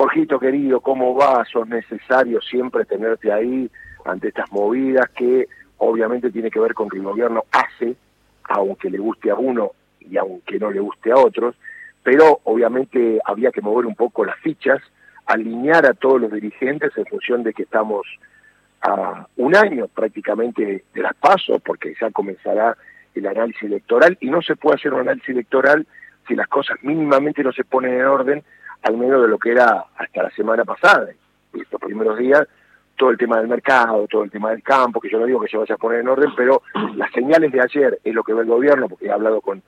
Jorgito 0.00 0.40
querido, 0.40 0.80
¿cómo 0.80 1.14
va? 1.14 1.44
Sos 1.44 1.68
necesario 1.68 2.40
siempre 2.40 2.86
tenerte 2.86 3.30
ahí 3.30 3.70
ante 4.06 4.28
estas 4.28 4.50
movidas 4.50 5.10
que 5.10 5.46
obviamente 5.76 6.30
tiene 6.30 6.50
que 6.50 6.58
ver 6.58 6.72
con 6.72 6.88
que 6.88 6.96
el 6.96 7.02
gobierno 7.02 7.44
hace, 7.52 7.96
aunque 8.44 8.88
le 8.88 8.96
guste 8.96 9.30
a 9.30 9.34
uno 9.34 9.72
y 10.00 10.16
aunque 10.16 10.58
no 10.58 10.70
le 10.70 10.80
guste 10.80 11.12
a 11.12 11.16
otros, 11.16 11.54
pero 12.02 12.40
obviamente 12.44 13.20
había 13.26 13.50
que 13.50 13.60
mover 13.60 13.84
un 13.84 13.94
poco 13.94 14.24
las 14.24 14.38
fichas, 14.38 14.80
alinear 15.26 15.84
a 15.84 15.92
todos 15.92 16.18
los 16.18 16.32
dirigentes 16.32 16.96
en 16.96 17.04
función 17.04 17.42
de 17.42 17.52
que 17.52 17.64
estamos 17.64 18.06
a 18.80 19.26
un 19.36 19.54
año 19.54 19.86
prácticamente 19.88 20.82
de 20.94 21.02
las 21.02 21.14
pasos, 21.16 21.60
porque 21.60 21.92
ya 22.00 22.10
comenzará 22.10 22.74
el 23.14 23.26
análisis 23.26 23.64
electoral, 23.64 24.16
y 24.22 24.30
no 24.30 24.40
se 24.40 24.56
puede 24.56 24.76
hacer 24.76 24.94
un 24.94 25.00
análisis 25.00 25.28
electoral 25.28 25.86
si 26.26 26.34
las 26.36 26.48
cosas 26.48 26.78
mínimamente 26.80 27.44
no 27.44 27.52
se 27.52 27.64
ponen 27.64 27.92
en 27.92 28.06
orden, 28.06 28.44
al 28.82 28.96
menos 28.96 29.22
de 29.22 29.28
lo 29.28 29.38
que 29.38 29.52
era 29.52 29.84
hasta 29.96 30.22
la 30.22 30.30
semana 30.30 30.64
pasada. 30.64 31.08
Estos 31.52 31.80
primeros 31.80 32.18
días, 32.18 32.46
todo 32.96 33.10
el 33.10 33.18
tema 33.18 33.38
del 33.38 33.48
mercado, 33.48 34.06
todo 34.08 34.22
el 34.22 34.30
tema 34.30 34.50
del 34.50 34.62
campo, 34.62 35.00
que 35.00 35.10
yo 35.10 35.18
no 35.18 35.26
digo 35.26 35.40
que 35.40 35.48
se 35.48 35.56
vaya 35.56 35.74
a 35.74 35.78
poner 35.78 36.00
en 36.00 36.08
orden, 36.08 36.30
pero 36.36 36.62
las 36.96 37.10
señales 37.12 37.50
de 37.52 37.60
ayer 37.60 37.98
es 38.04 38.14
lo 38.14 38.22
que 38.22 38.34
ve 38.34 38.42
el 38.42 38.48
gobierno, 38.48 38.88
porque 38.88 39.06
he 39.06 39.12
hablado 39.12 39.40
con 39.40 39.62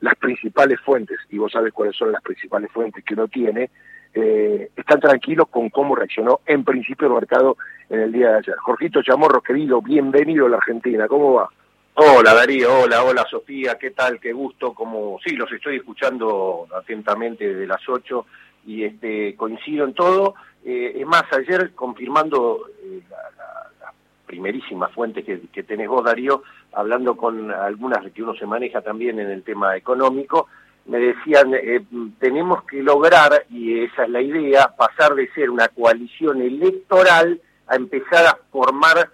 las 0.00 0.14
principales 0.16 0.80
fuentes, 0.80 1.18
y 1.30 1.38
vos 1.38 1.52
sabes 1.52 1.72
cuáles 1.72 1.96
son 1.96 2.12
las 2.12 2.22
principales 2.22 2.70
fuentes 2.70 3.02
que 3.04 3.14
uno 3.14 3.28
tiene, 3.28 3.70
eh, 4.14 4.70
están 4.76 5.00
tranquilos 5.00 5.48
con 5.48 5.68
cómo 5.70 5.94
reaccionó 5.94 6.40
en 6.46 6.64
principio 6.64 7.08
el 7.08 7.14
mercado 7.14 7.56
en 7.88 8.00
el 8.00 8.12
día 8.12 8.30
de 8.30 8.38
ayer. 8.38 8.56
Jorgito 8.56 9.02
Chamorro, 9.02 9.40
querido, 9.42 9.82
bienvenido 9.82 10.46
a 10.46 10.50
la 10.50 10.56
Argentina, 10.56 11.06
¿cómo 11.08 11.34
va? 11.34 11.50
Hola 11.94 12.34
Darío, 12.34 12.82
hola, 12.82 13.02
hola 13.04 13.26
Sofía, 13.30 13.78
¿qué 13.78 13.90
tal? 13.90 14.20
Qué 14.20 14.32
gusto, 14.32 14.74
como 14.74 15.18
sí, 15.24 15.34
los 15.34 15.50
estoy 15.50 15.76
escuchando 15.76 16.66
atentamente 16.74 17.48
desde 17.48 17.66
las 17.66 17.80
8 17.88 18.26
y 18.66 18.84
este 18.84 19.34
coincido 19.36 19.84
en 19.84 19.94
todo. 19.94 20.34
Eh, 20.64 20.94
es 20.96 21.06
más, 21.06 21.24
ayer 21.32 21.72
confirmando 21.74 22.66
eh, 22.82 23.00
la, 23.10 23.92
primerísima 24.26 24.88
fuente 24.88 25.22
que, 25.22 25.42
que 25.52 25.62
tenés 25.62 25.88
vos, 25.88 26.04
Darío, 26.04 26.42
hablando 26.72 27.16
con 27.16 27.52
algunas 27.52 28.10
que 28.10 28.24
uno 28.24 28.34
se 28.34 28.44
maneja 28.44 28.80
también 28.80 29.20
en 29.20 29.30
el 29.30 29.44
tema 29.44 29.76
económico, 29.76 30.48
me 30.86 30.98
decían, 30.98 31.54
eh, 31.54 31.84
tenemos 32.18 32.64
que 32.64 32.82
lograr, 32.82 33.46
y 33.50 33.80
esa 33.80 34.04
es 34.04 34.10
la 34.10 34.20
idea, 34.20 34.74
pasar 34.76 35.14
de 35.14 35.28
ser 35.32 35.50
una 35.50 35.68
coalición 35.68 36.42
electoral 36.42 37.40
a 37.66 37.76
empezar 37.76 38.26
a 38.26 38.38
formar 38.50 39.10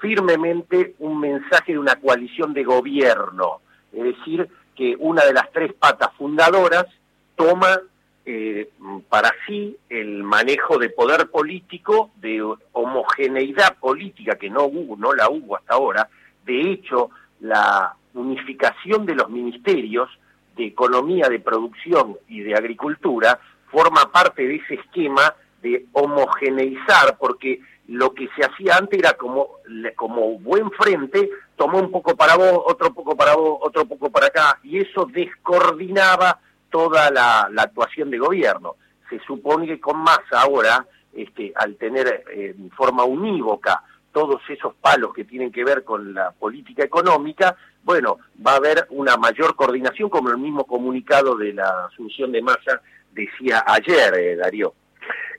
firmemente 0.00 0.94
un 0.98 1.18
mensaje 1.20 1.72
de 1.72 1.78
una 1.78 1.96
coalición 1.96 2.52
de 2.52 2.64
gobierno, 2.64 3.60
es 3.92 4.04
decir, 4.04 4.48
que 4.74 4.94
una 4.98 5.24
de 5.24 5.32
las 5.32 5.50
tres 5.52 5.72
patas 5.72 6.10
fundadoras 6.16 6.86
toma 7.34 7.80
eh, 8.28 8.70
para 9.08 9.32
sí 9.46 9.76
el 9.88 10.24
manejo 10.24 10.78
de 10.78 10.90
poder 10.90 11.30
político, 11.30 12.10
de 12.16 12.42
homogeneidad 12.72 13.78
política 13.78 14.34
que 14.34 14.50
no 14.50 14.64
hubo, 14.64 14.96
no 14.96 15.12
la 15.12 15.30
hubo 15.30 15.56
hasta 15.56 15.74
ahora, 15.74 16.08
de 16.44 16.72
hecho 16.72 17.10
la 17.40 17.94
unificación 18.14 19.06
de 19.06 19.14
los 19.14 19.30
ministerios 19.30 20.08
de 20.56 20.66
economía, 20.66 21.28
de 21.28 21.38
producción 21.38 22.16
y 22.28 22.40
de 22.40 22.56
agricultura 22.56 23.38
forma 23.70 24.10
parte 24.10 24.46
de 24.46 24.56
ese 24.56 24.74
esquema 24.74 25.34
de 25.62 25.86
homogeneizar, 25.92 27.16
porque 27.18 27.60
lo 27.86 28.12
que 28.12 28.28
se 28.36 28.44
hacía 28.44 28.76
antes 28.76 28.98
era 28.98 29.12
como, 29.12 29.50
como 29.94 30.38
buen 30.40 30.70
frente, 30.72 31.30
tomó 31.54 31.78
un 31.78 31.92
poco 31.92 32.16
para 32.16 32.36
vos, 32.36 32.62
otro 32.66 32.92
poco 32.92 33.16
para 33.16 33.36
vos, 33.36 33.58
otro 33.62 33.84
poco 33.84 34.10
para 34.10 34.26
acá, 34.26 34.58
y 34.64 34.78
eso 34.78 35.06
descoordinaba 35.06 36.40
toda 36.70 37.10
la, 37.10 37.48
actuación 37.56 38.10
de 38.10 38.18
gobierno. 38.18 38.76
Se 39.08 39.18
supone 39.20 39.66
que 39.66 39.80
con 39.80 39.98
Massa 39.98 40.40
ahora, 40.40 40.86
este, 41.14 41.52
al 41.54 41.76
tener 41.76 42.24
eh, 42.32 42.54
en 42.56 42.70
forma 42.70 43.04
unívoca 43.04 43.82
todos 44.12 44.40
esos 44.48 44.74
palos 44.76 45.12
que 45.12 45.24
tienen 45.24 45.52
que 45.52 45.64
ver 45.64 45.84
con 45.84 46.14
la 46.14 46.30
política 46.32 46.82
económica, 46.82 47.56
bueno, 47.84 48.18
va 48.44 48.52
a 48.52 48.56
haber 48.56 48.86
una 48.90 49.16
mayor 49.16 49.54
coordinación, 49.54 50.08
como 50.08 50.30
el 50.30 50.38
mismo 50.38 50.64
comunicado 50.64 51.36
de 51.36 51.52
la 51.52 51.86
asunción 51.86 52.32
de 52.32 52.42
Massa 52.42 52.80
decía 53.12 53.62
ayer, 53.66 54.14
eh, 54.14 54.36
Darío. 54.36 54.74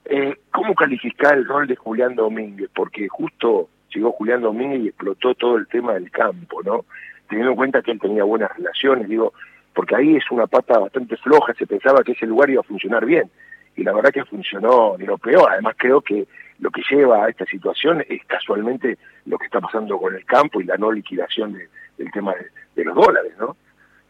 Eh, 0.06 0.36
¿Cómo 0.52 0.74
calificar 0.74 1.38
el 1.38 1.46
rol 1.46 1.68
de 1.68 1.76
Julián 1.76 2.16
Domínguez? 2.16 2.70
Porque 2.74 3.08
justo 3.10 3.70
llegó 3.94 4.12
Julián 4.14 4.42
Domínguez 4.42 4.82
y 4.82 4.88
explotó 4.88 5.36
todo 5.36 5.58
el 5.58 5.68
tema 5.68 5.94
del 5.94 6.10
campo, 6.12 6.62
¿no? 6.64 6.86
Teniendo 7.28 7.52
en 7.52 7.58
cuenta 7.58 7.82
que 7.82 7.92
él 7.92 8.00
tenía 8.00 8.24
buenas 8.24 8.56
relaciones, 8.56 9.10
digo, 9.10 9.34
porque 9.78 9.96
ahí 9.96 10.16
es 10.16 10.24
una 10.32 10.48
pata 10.48 10.80
bastante 10.80 11.16
floja, 11.18 11.54
se 11.54 11.68
pensaba 11.68 12.02
que 12.04 12.14
ese 12.14 12.26
lugar 12.26 12.50
iba 12.50 12.62
a 12.62 12.64
funcionar 12.64 13.06
bien, 13.06 13.30
y 13.76 13.84
la 13.84 13.94
verdad 13.94 14.10
que 14.10 14.26
funcionó 14.26 14.96
de 14.98 15.06
lo 15.06 15.20
peor, 15.20 15.52
además 15.52 15.76
creo 15.78 16.02
que 16.02 16.28
lo 16.58 16.72
que 16.72 16.82
lleva 16.90 17.24
a 17.24 17.30
esta 17.30 17.46
situación 17.46 18.04
es 18.10 18.26
casualmente 18.26 18.98
lo 19.28 19.38
que 19.38 19.46
está 19.46 19.62
pasando 19.62 20.00
con 20.00 20.16
el 20.16 20.26
campo 20.26 20.60
y 20.60 20.64
la 20.64 20.78
no 20.78 20.92
liquidación 20.92 21.54
del 21.96 22.12
tema 22.12 22.34
de, 22.76 22.84
los 22.84 22.96
dólares, 22.96 23.34
¿no? 23.38 23.56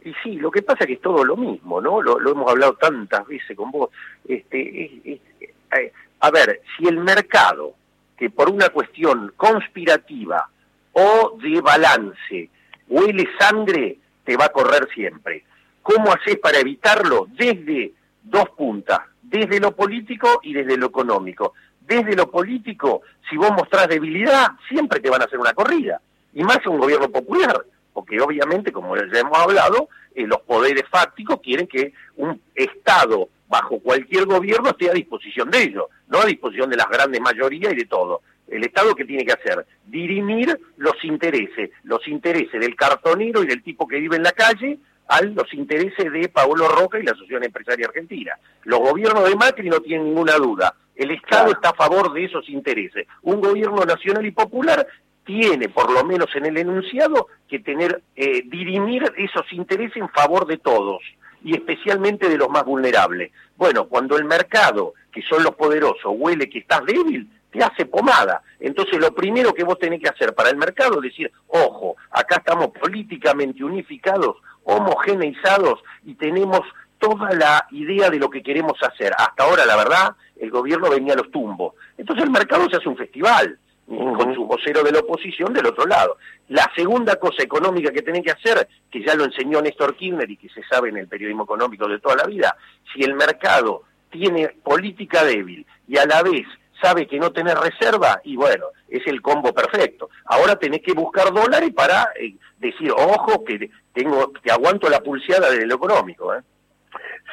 Y 0.06 0.14
sí, 0.24 0.38
lo 0.38 0.52
que 0.52 0.62
pasa 0.62 0.86
es 0.86 0.88
que 0.88 0.94
es 0.94 1.02
todo 1.02 1.26
lo 1.26 1.36
mismo, 1.36 1.82
¿no? 1.82 2.02
Lo, 2.02 2.18
hemos 2.18 2.50
hablado 2.50 2.76
tantas 2.76 3.28
veces 3.28 3.58
con 3.58 3.70
vos. 3.70 3.90
Este, 4.26 5.20
eh, 5.20 5.92
a 6.22 6.32
ver, 6.32 6.62
si 6.78 6.88
el 6.88 7.00
mercado, 7.00 7.74
que 8.16 8.30
por 8.30 8.50
una 8.50 8.70
cuestión 8.70 9.34
conspirativa 9.36 10.48
o 10.94 11.38
de 11.44 11.60
balance 11.60 12.50
huele 12.88 13.28
sangre, 13.38 13.98
te 14.24 14.38
va 14.38 14.46
a 14.46 14.50
correr 14.50 14.88
siempre. 14.94 15.44
¿Cómo 15.88 16.12
haces 16.12 16.38
para 16.40 16.60
evitarlo? 16.60 17.28
Desde 17.30 17.94
dos 18.22 18.50
puntas, 18.58 19.00
desde 19.22 19.58
lo 19.58 19.74
político 19.74 20.42
y 20.44 20.52
desde 20.52 20.76
lo 20.76 20.88
económico. 20.88 21.54
Desde 21.80 22.14
lo 22.14 22.30
político, 22.30 23.04
si 23.30 23.38
vos 23.38 23.52
mostrás 23.52 23.88
debilidad, 23.88 24.48
siempre 24.68 25.00
te 25.00 25.10
van 25.10 25.22
a 25.22 25.26
hacer 25.26 25.40
una 25.40 25.54
corrida. 25.54 26.02
Y 26.34 26.44
más 26.44 26.60
un 26.68 26.78
gobierno 26.78 27.10
popular, 27.10 27.66
porque 27.94 28.20
obviamente, 28.20 28.74
como 28.74 28.98
ya 28.98 29.18
hemos 29.18 29.38
hablado, 29.38 29.88
eh, 30.14 30.28
los 30.28 30.42
poderes 30.42 30.84
fácticos 30.92 31.40
quieren 31.42 31.68
que 31.68 31.94
un 32.18 32.42
Estado 32.54 33.30
bajo 33.48 33.80
cualquier 33.80 34.26
gobierno 34.26 34.72
esté 34.72 34.90
a 34.90 34.94
disposición 34.94 35.50
de 35.50 35.64
ellos, 35.64 35.86
no 36.10 36.20
a 36.20 36.26
disposición 36.26 36.70
de 36.70 36.76
las 36.76 36.90
grandes 36.90 37.22
mayorías 37.22 37.72
y 37.72 37.78
de 37.78 37.86
todo. 37.86 38.24
El 38.50 38.66
Estado 38.66 38.94
que 38.94 39.06
tiene 39.06 39.24
que 39.24 39.32
hacer, 39.32 39.66
dirimir 39.86 40.60
los 40.76 41.02
intereses, 41.06 41.70
los 41.84 42.06
intereses 42.10 42.60
del 42.60 42.76
cartonero 42.76 43.42
y 43.42 43.48
del 43.48 43.64
tipo 43.64 43.88
que 43.88 44.00
vive 44.02 44.18
en 44.18 44.24
la 44.24 44.34
calle 44.34 44.80
a 45.08 45.22
los 45.22 45.54
intereses 45.54 46.12
de 46.12 46.30
Paolo 46.30 46.68
Roca 46.68 47.00
y 47.00 47.04
la 47.04 47.12
Asociación 47.12 47.44
Empresaria 47.44 47.88
Argentina. 47.88 48.34
Los 48.64 48.80
gobiernos 48.80 49.28
de 49.28 49.36
Macri 49.36 49.70
no 49.70 49.80
tienen 49.80 50.08
ninguna 50.08 50.36
duda. 50.36 50.76
El 50.96 51.12
Estado 51.12 51.52
está 51.52 51.70
a 51.70 51.76
favor 51.76 52.12
de 52.14 52.26
esos 52.26 52.50
intereses. 52.50 53.08
Un 53.22 53.40
gobierno 53.40 53.86
nacional 53.86 54.26
y 54.26 54.32
popular 54.32 54.86
tiene, 55.24 55.70
por 55.70 55.92
lo 55.92 56.04
menos 56.04 56.28
en 56.36 56.46
el 56.46 56.58
enunciado, 56.58 57.28
que 57.48 57.60
tener, 57.60 58.02
eh, 58.16 58.44
dirimir 58.46 59.04
esos 59.18 59.52
intereses 59.52 59.98
en 59.98 60.10
favor 60.10 60.48
de 60.48 60.58
todos 60.58 61.02
y 61.44 61.54
especialmente 61.54 62.28
de 62.28 62.38
los 62.38 62.50
más 62.50 62.66
vulnerables. 62.66 63.32
Bueno, 63.56 63.88
cuando 63.88 64.18
el 64.18 64.26
mercado, 64.26 64.94
que 65.12 65.22
son 65.22 65.44
los 65.44 65.56
poderosos, 65.56 66.14
huele 66.18 66.50
que 66.50 66.60
estás 66.60 66.84
débil, 66.86 67.30
te 67.52 67.64
hace 67.64 67.86
pomada. 67.86 68.42
Entonces 68.60 69.00
lo 69.00 69.14
primero 69.14 69.54
que 69.54 69.64
vos 69.64 69.78
tenés 69.80 70.02
que 70.02 70.10
hacer 70.10 70.34
para 70.34 70.50
el 70.50 70.58
mercado 70.58 70.96
es 70.96 71.12
decir, 71.12 71.32
ojo, 71.48 71.96
acá 72.10 72.38
estamos 72.38 72.70
políticamente 72.70 73.64
unificados, 73.64 74.38
homogeneizados 74.68 75.80
y 76.06 76.16
tenemos 76.16 76.62
toda 77.00 77.32
la 77.32 77.66
idea 77.72 78.10
de 78.10 78.20
lo 78.20 78.30
que 78.30 78.44
queremos 78.44 78.78
hacer. 78.84 79.14
Hasta 79.18 79.44
ahora, 79.44 79.66
la 79.66 79.78
verdad, 79.78 80.16
el 80.40 80.52
gobierno 80.52 80.90
venía 80.90 81.14
a 81.14 81.18
los 81.18 81.32
tumbos. 81.32 81.74
Entonces 81.98 82.26
el 82.26 82.32
mercado 82.32 82.70
se 82.70 82.78
hace 82.78 82.90
un 82.90 82.98
festival 82.98 83.58
con 83.88 84.36
su 84.36 84.46
vocero 84.46 84.84
de 84.84 84.92
la 84.92 85.00
oposición 85.00 85.54
del 85.54 85.68
otro 85.68 85.86
lado. 85.86 86.18
La 86.50 86.70
segunda 86.76 87.16
cosa 87.16 87.42
económica 87.42 87.92
que 87.92 88.02
tienen 88.02 88.22
que 88.22 88.32
hacer, 88.32 88.68
que 88.92 89.02
ya 89.02 89.16
lo 89.16 89.24
enseñó 89.24 89.62
Néstor 89.62 89.96
Kirchner 89.96 90.30
y 90.30 90.36
que 90.36 90.50
se 90.50 90.62
sabe 90.64 90.90
en 90.90 90.98
el 90.98 91.08
periodismo 91.08 91.46
económico 91.46 91.88
de 91.88 92.00
toda 92.00 92.18
la 92.18 92.26
vida, 92.26 92.58
si 92.94 93.04
el 93.04 93.16
mercado 93.16 93.84
tiene 94.10 94.50
política 94.64 95.24
débil 95.24 95.66
y 95.88 95.98
a 95.98 96.06
la 96.06 96.22
vez 96.24 96.46
sabe 96.82 97.08
que 97.08 97.20
no 97.20 97.32
tiene 97.32 97.56
reserva, 97.56 98.20
y 98.24 98.36
bueno, 98.36 98.66
es 98.90 99.06
el 99.08 99.22
combo 99.22 99.54
perfecto. 99.54 100.10
Ahora 100.26 100.56
tenés 100.56 100.82
que 100.82 100.94
buscar 100.94 101.34
dólares 101.34 101.74
para 101.74 102.10
eh, 102.20 102.36
decir, 102.58 102.92
ojo, 102.92 103.44
que 103.44 103.70
tengo 103.94 104.32
que 104.34 104.52
aguanto 104.52 104.90
la 104.90 105.02
pulseada 105.02 105.52
de 105.52 105.66
lo 105.66 105.76
económico. 105.76 106.34
¿eh? 106.34 106.42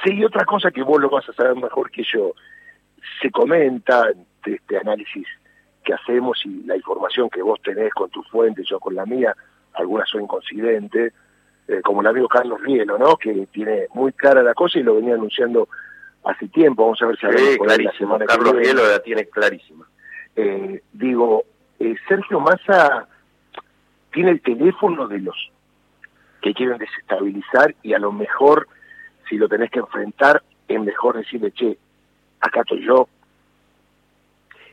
Sí, 0.02 0.14
y 0.14 0.24
otra 0.24 0.44
cosa 0.44 0.70
que 0.70 0.82
vos 0.82 1.00
lo 1.00 1.08
vas 1.08 1.28
a 1.28 1.32
saber 1.32 1.56
mejor 1.56 1.90
que 1.90 2.02
yo, 2.04 2.32
se 3.20 3.30
comenta 3.30 4.08
de 4.44 4.54
este 4.54 4.78
análisis 4.78 5.26
que 5.84 5.94
hacemos 5.94 6.40
y 6.44 6.64
la 6.64 6.76
información 6.76 7.28
que 7.28 7.42
vos 7.42 7.60
tenés 7.62 7.92
con 7.92 8.10
tus 8.10 8.28
fuentes, 8.28 8.66
yo 8.68 8.80
con 8.80 8.94
la 8.94 9.04
mía, 9.04 9.36
algunas 9.74 10.08
son 10.08 10.22
inconcidentes, 10.22 11.12
eh, 11.68 11.80
como 11.82 12.00
el 12.00 12.06
amigo 12.06 12.28
Carlos 12.28 12.60
Rielo, 12.62 12.98
¿no? 12.98 13.16
Que 13.16 13.46
tiene 13.52 13.86
muy 13.94 14.12
clara 14.12 14.42
la 14.42 14.54
cosa 14.54 14.78
y 14.78 14.82
lo 14.82 14.96
venía 14.96 15.14
anunciando 15.14 15.68
hace 16.24 16.48
tiempo, 16.48 16.84
vamos 16.84 17.02
a 17.02 17.06
ver 17.06 17.18
si 17.18 17.26
sí, 17.26 17.58
clarísimo. 17.58 18.18
Carlos 18.26 18.56
Rielo 18.56 18.86
la 18.88 18.98
tiene 19.00 19.26
clarísima. 19.26 19.86
Eh, 20.36 20.82
digo, 20.92 21.44
eh, 21.78 21.94
Sergio 22.08 22.40
Massa 22.40 23.06
tiene 24.12 24.32
el 24.32 24.40
teléfono 24.40 25.06
de 25.06 25.20
los 25.20 25.36
que 26.42 26.54
quieren 26.54 26.78
desestabilizar 26.78 27.74
y 27.82 27.94
a 27.94 27.98
lo 27.98 28.12
mejor 28.12 28.68
si 29.28 29.36
lo 29.36 29.48
tenés 29.48 29.70
que 29.70 29.78
enfrentar 29.78 30.42
es 30.68 30.80
mejor 30.80 31.16
decirle, 31.16 31.52
che, 31.52 31.78
acá 32.40 32.60
estoy 32.60 32.84
yo, 32.84 33.08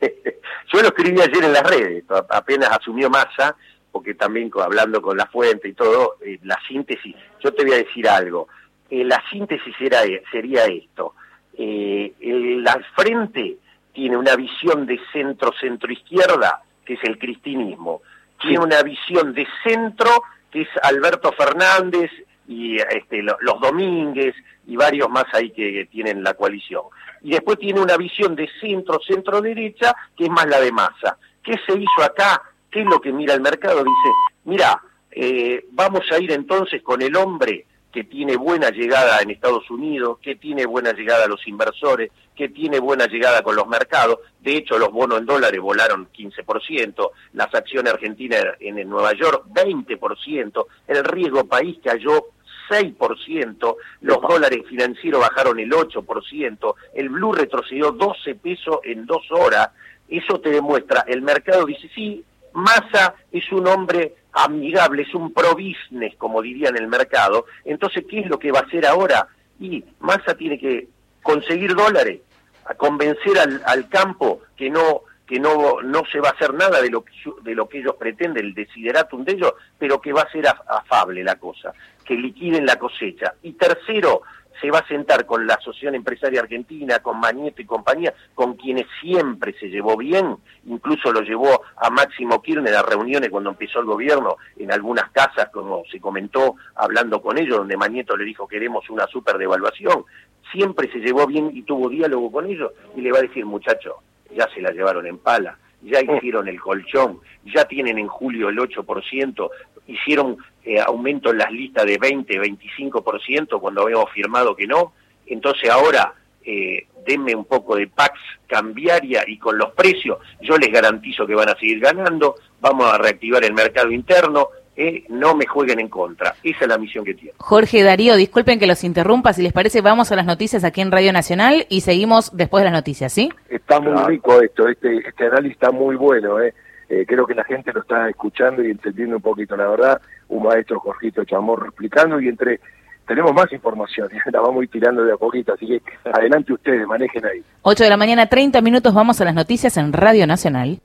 yo 0.00 0.82
lo 0.82 0.88
escribí 0.88 1.20
ayer 1.20 1.44
en 1.44 1.52
las 1.52 1.62
redes, 1.62 2.04
apenas 2.30 2.70
asumió 2.70 3.08
masa, 3.08 3.56
porque 3.90 4.14
también 4.14 4.50
hablando 4.60 5.00
con 5.00 5.16
la 5.16 5.26
fuente 5.26 5.68
y 5.68 5.74
todo, 5.74 6.16
eh, 6.24 6.38
la 6.42 6.58
síntesis, 6.66 7.14
yo 7.40 7.52
te 7.52 7.64
voy 7.64 7.74
a 7.74 7.78
decir 7.78 8.08
algo, 8.08 8.48
la 8.90 9.22
síntesis 9.30 9.74
era, 9.80 10.00
sería 10.30 10.64
esto, 10.64 11.14
eh, 11.54 12.12
el, 12.20 12.64
frente 12.94 13.56
tiene 13.92 14.16
una 14.16 14.36
visión 14.36 14.86
de 14.86 15.00
centro-centro-izquierda, 15.12 16.62
que 16.84 16.94
es 16.94 17.04
el 17.04 17.18
cristinismo, 17.18 18.02
tiene 18.40 18.58
una 18.58 18.82
visión 18.82 19.32
de 19.34 19.46
centro, 19.64 20.24
que 20.50 20.62
es 20.62 20.68
Alberto 20.82 21.32
Fernández 21.32 22.10
y 22.48 22.76
este, 22.76 23.22
los 23.22 23.60
Domínguez 23.60 24.34
y 24.66 24.76
varios 24.76 25.08
más 25.08 25.24
ahí 25.32 25.50
que 25.50 25.86
tienen 25.90 26.22
la 26.22 26.34
coalición. 26.34 26.82
Y 27.22 27.30
después 27.30 27.58
tiene 27.58 27.80
una 27.80 27.96
visión 27.96 28.34
de 28.34 28.48
centro-centro-derecha, 28.60 29.94
que 30.16 30.24
es 30.24 30.30
más 30.30 30.46
la 30.46 30.60
de 30.60 30.72
masa. 30.72 31.16
¿Qué 31.42 31.54
se 31.66 31.78
hizo 31.78 32.02
acá? 32.04 32.42
¿Qué 32.70 32.80
es 32.80 32.86
lo 32.86 33.00
que 33.00 33.12
mira 33.12 33.34
el 33.34 33.40
mercado? 33.40 33.78
Dice, 33.78 34.10
mira, 34.44 34.80
eh, 35.10 35.64
vamos 35.70 36.02
a 36.10 36.18
ir 36.18 36.32
entonces 36.32 36.82
con 36.82 37.00
el 37.02 37.14
hombre 37.16 37.66
que 37.92 38.04
tiene 38.04 38.36
buena 38.36 38.70
llegada 38.70 39.20
en 39.20 39.30
Estados 39.30 39.70
Unidos, 39.70 40.18
que 40.22 40.36
tiene 40.36 40.64
buena 40.64 40.92
llegada 40.92 41.26
a 41.26 41.28
los 41.28 41.46
inversores, 41.46 42.10
que 42.34 42.48
tiene 42.48 42.80
buena 42.80 43.06
llegada 43.06 43.42
con 43.42 43.54
los 43.54 43.66
mercados. 43.68 44.18
De 44.40 44.56
hecho, 44.56 44.78
los 44.78 44.90
bonos 44.90 45.18
en 45.18 45.26
dólares 45.26 45.60
volaron 45.60 46.08
15%, 46.10 47.10
las 47.34 47.54
acciones 47.54 47.92
argentinas 47.92 48.44
en 48.60 48.88
Nueva 48.88 49.12
York 49.12 49.44
20%, 49.52 50.66
el 50.88 51.04
riesgo 51.04 51.44
país 51.44 51.78
cayó 51.84 52.28
6%, 52.70 53.76
los 54.00 54.20
dólares 54.22 54.62
financieros 54.66 55.20
bajaron 55.20 55.60
el 55.60 55.70
8%, 55.70 56.74
el 56.94 57.08
blue 57.10 57.32
retrocedió 57.32 57.92
12 57.92 58.34
pesos 58.36 58.78
en 58.84 59.04
dos 59.04 59.30
horas. 59.30 59.70
Eso 60.08 60.40
te 60.40 60.50
demuestra, 60.50 61.04
el 61.06 61.22
mercado 61.22 61.66
dice, 61.66 61.90
sí, 61.94 62.24
Massa 62.54 63.14
es 63.30 63.50
un 63.52 63.66
hombre 63.66 64.14
amigable, 64.32 65.02
es 65.02 65.14
un 65.14 65.32
pro 65.32 65.54
business, 65.54 66.14
como 66.16 66.42
diría 66.42 66.68
en 66.68 66.78
el 66.78 66.88
mercado. 66.88 67.46
Entonces, 67.64 68.04
¿qué 68.08 68.20
es 68.20 68.26
lo 68.26 68.38
que 68.38 68.52
va 68.52 68.60
a 68.60 68.62
hacer 68.62 68.86
ahora? 68.86 69.28
Y 69.60 69.84
Massa 70.00 70.34
tiene 70.34 70.58
que 70.58 70.88
conseguir 71.22 71.74
dólares, 71.74 72.20
a 72.64 72.74
convencer 72.74 73.38
al, 73.38 73.62
al 73.66 73.88
campo 73.88 74.40
que 74.56 74.70
no 74.70 75.02
que 75.32 75.40
no, 75.40 75.80
no 75.80 76.02
se 76.12 76.20
va 76.20 76.28
a 76.28 76.32
hacer 76.32 76.52
nada 76.52 76.82
de 76.82 76.90
lo, 76.90 77.02
que, 77.02 77.12
de 77.42 77.54
lo 77.54 77.66
que 77.66 77.78
ellos 77.78 77.94
pretenden, 77.98 78.44
el 78.44 78.52
desideratum 78.52 79.24
de 79.24 79.32
ellos, 79.32 79.54
pero 79.78 79.98
que 79.98 80.12
va 80.12 80.20
a 80.20 80.30
ser 80.30 80.46
afable 80.46 81.24
la 81.24 81.36
cosa, 81.36 81.72
que 82.04 82.14
liquiden 82.14 82.66
la 82.66 82.76
cosecha. 82.76 83.32
Y 83.42 83.52
tercero, 83.52 84.20
se 84.60 84.70
va 84.70 84.78
a 84.78 84.88
sentar 84.88 85.26
con 85.26 85.46
la 85.46 85.54
Asociación 85.54 85.94
Empresaria 85.94 86.40
Argentina, 86.40 86.98
con 87.00 87.18
Mañeto 87.18 87.62
y 87.62 87.66
compañía, 87.66 88.14
con 88.34 88.54
quienes 88.54 88.86
siempre 89.00 89.54
se 89.58 89.68
llevó 89.68 89.96
bien, 89.96 90.36
incluso 90.66 91.12
lo 91.12 91.22
llevó 91.22 91.62
a 91.76 91.90
Máximo 91.90 92.42
Kirchner 92.42 92.74
a 92.74 92.82
reuniones 92.82 93.30
cuando 93.30 93.50
empezó 93.50 93.80
el 93.80 93.86
gobierno 93.86 94.36
en 94.56 94.72
algunas 94.72 95.10
casas, 95.10 95.48
como 95.52 95.82
se 95.90 96.00
comentó, 96.00 96.56
hablando 96.74 97.20
con 97.20 97.38
ellos, 97.38 97.58
donde 97.58 97.76
Mañeto 97.76 98.16
le 98.16 98.24
dijo 98.24 98.46
queremos 98.46 98.88
una 98.90 99.06
super 99.06 99.38
devaluación, 99.38 100.04
siempre 100.52 100.90
se 100.92 100.98
llevó 100.98 101.26
bien 101.26 101.50
y 101.52 101.62
tuvo 101.62 101.88
diálogo 101.88 102.30
con 102.30 102.46
ellos, 102.46 102.72
y 102.96 103.00
le 103.00 103.12
va 103.12 103.18
a 103.18 103.22
decir, 103.22 103.44
muchacho, 103.44 103.96
ya 104.34 104.48
se 104.54 104.60
la 104.60 104.70
llevaron 104.70 105.06
en 105.06 105.18
pala, 105.18 105.58
ya 105.82 106.00
hicieron 106.00 106.48
el 106.48 106.60
colchón, 106.60 107.20
ya 107.44 107.64
tienen 107.64 107.98
en 107.98 108.08
julio 108.08 108.48
el 108.48 108.58
8%, 108.58 109.50
hicieron 109.92 110.36
eh, 110.64 110.80
aumento 110.80 111.30
en 111.30 111.38
las 111.38 111.50
listas 111.50 111.84
de 111.86 111.98
20, 111.98 112.40
25% 112.40 113.60
cuando 113.60 113.82
habíamos 113.82 114.10
firmado 114.10 114.54
que 114.54 114.66
no. 114.66 114.92
Entonces 115.26 115.70
ahora 115.70 116.14
eh, 116.44 116.86
denme 117.06 117.34
un 117.34 117.44
poco 117.44 117.76
de 117.76 117.88
pax 117.88 118.18
cambiaria 118.46 119.24
y 119.26 119.38
con 119.38 119.58
los 119.58 119.72
precios 119.72 120.18
yo 120.40 120.56
les 120.56 120.72
garantizo 120.72 121.26
que 121.26 121.34
van 121.34 121.48
a 121.48 121.56
seguir 121.56 121.80
ganando, 121.80 122.36
vamos 122.60 122.86
a 122.92 122.98
reactivar 122.98 123.44
el 123.44 123.54
mercado 123.54 123.90
interno, 123.90 124.48
eh, 124.76 125.04
no 125.08 125.34
me 125.34 125.46
jueguen 125.46 125.80
en 125.80 125.88
contra. 125.88 126.34
Esa 126.42 126.60
es 126.62 126.68
la 126.68 126.78
misión 126.78 127.04
que 127.04 127.14
tiene. 127.14 127.34
Jorge 127.38 127.82
Darío, 127.82 128.16
disculpen 128.16 128.58
que 128.58 128.66
los 128.66 128.84
interrumpa, 128.84 129.32
si 129.32 129.42
les 129.42 129.52
parece 129.52 129.80
vamos 129.80 130.12
a 130.12 130.16
las 130.16 130.26
noticias 130.26 130.64
aquí 130.64 130.80
en 130.80 130.90
Radio 130.90 131.12
Nacional 131.12 131.66
y 131.68 131.82
seguimos 131.82 132.34
después 132.36 132.62
de 132.62 132.70
las 132.70 132.72
noticias, 132.72 133.12
¿sí? 133.12 133.30
Está 133.48 133.80
muy 133.80 133.94
rico 134.04 134.40
esto, 134.40 134.68
este, 134.68 134.98
este 135.06 135.26
análisis 135.26 135.52
está 135.52 135.70
muy 135.70 135.96
bueno, 135.96 136.40
¿eh? 136.40 136.54
Eh, 136.92 137.06
creo 137.08 137.26
que 137.26 137.34
la 137.34 137.44
gente 137.44 137.72
lo 137.72 137.80
está 137.80 138.06
escuchando 138.10 138.62
y 138.62 138.70
entendiendo 138.70 139.16
un 139.16 139.22
poquito, 139.22 139.56
la 139.56 139.66
verdad, 139.66 139.98
un 140.28 140.42
maestro 140.42 140.78
Jorgito 140.78 141.24
Chamorro 141.24 141.68
explicando 141.68 142.20
y 142.20 142.28
entre 142.28 142.60
tenemos 143.06 143.32
más 143.32 143.50
información, 143.50 144.10
la 144.30 144.40
vamos 144.42 144.60
a 144.60 144.64
ir 144.64 144.70
tirando 144.70 145.02
de 145.02 145.14
a 145.14 145.16
poquito, 145.16 145.54
así 145.54 145.66
que 145.66 145.80
adelante 146.12 146.52
ustedes, 146.52 146.86
manejen 146.86 147.24
ahí. 147.24 147.42
8 147.62 147.84
de 147.84 147.88
la 147.88 147.96
mañana, 147.96 148.26
30 148.26 148.60
minutos, 148.60 148.92
vamos 148.92 149.18
a 149.22 149.24
las 149.24 149.34
noticias 149.34 149.74
en 149.78 149.90
Radio 149.94 150.26
Nacional. 150.26 150.80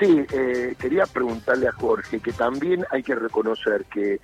Sí, 0.00 0.26
eh, 0.32 0.74
quería 0.76 1.04
preguntarle 1.06 1.68
a 1.68 1.72
Jorge 1.72 2.18
que 2.18 2.32
también 2.32 2.84
hay 2.90 3.04
que 3.04 3.14
reconocer 3.14 3.84
que 3.84 4.18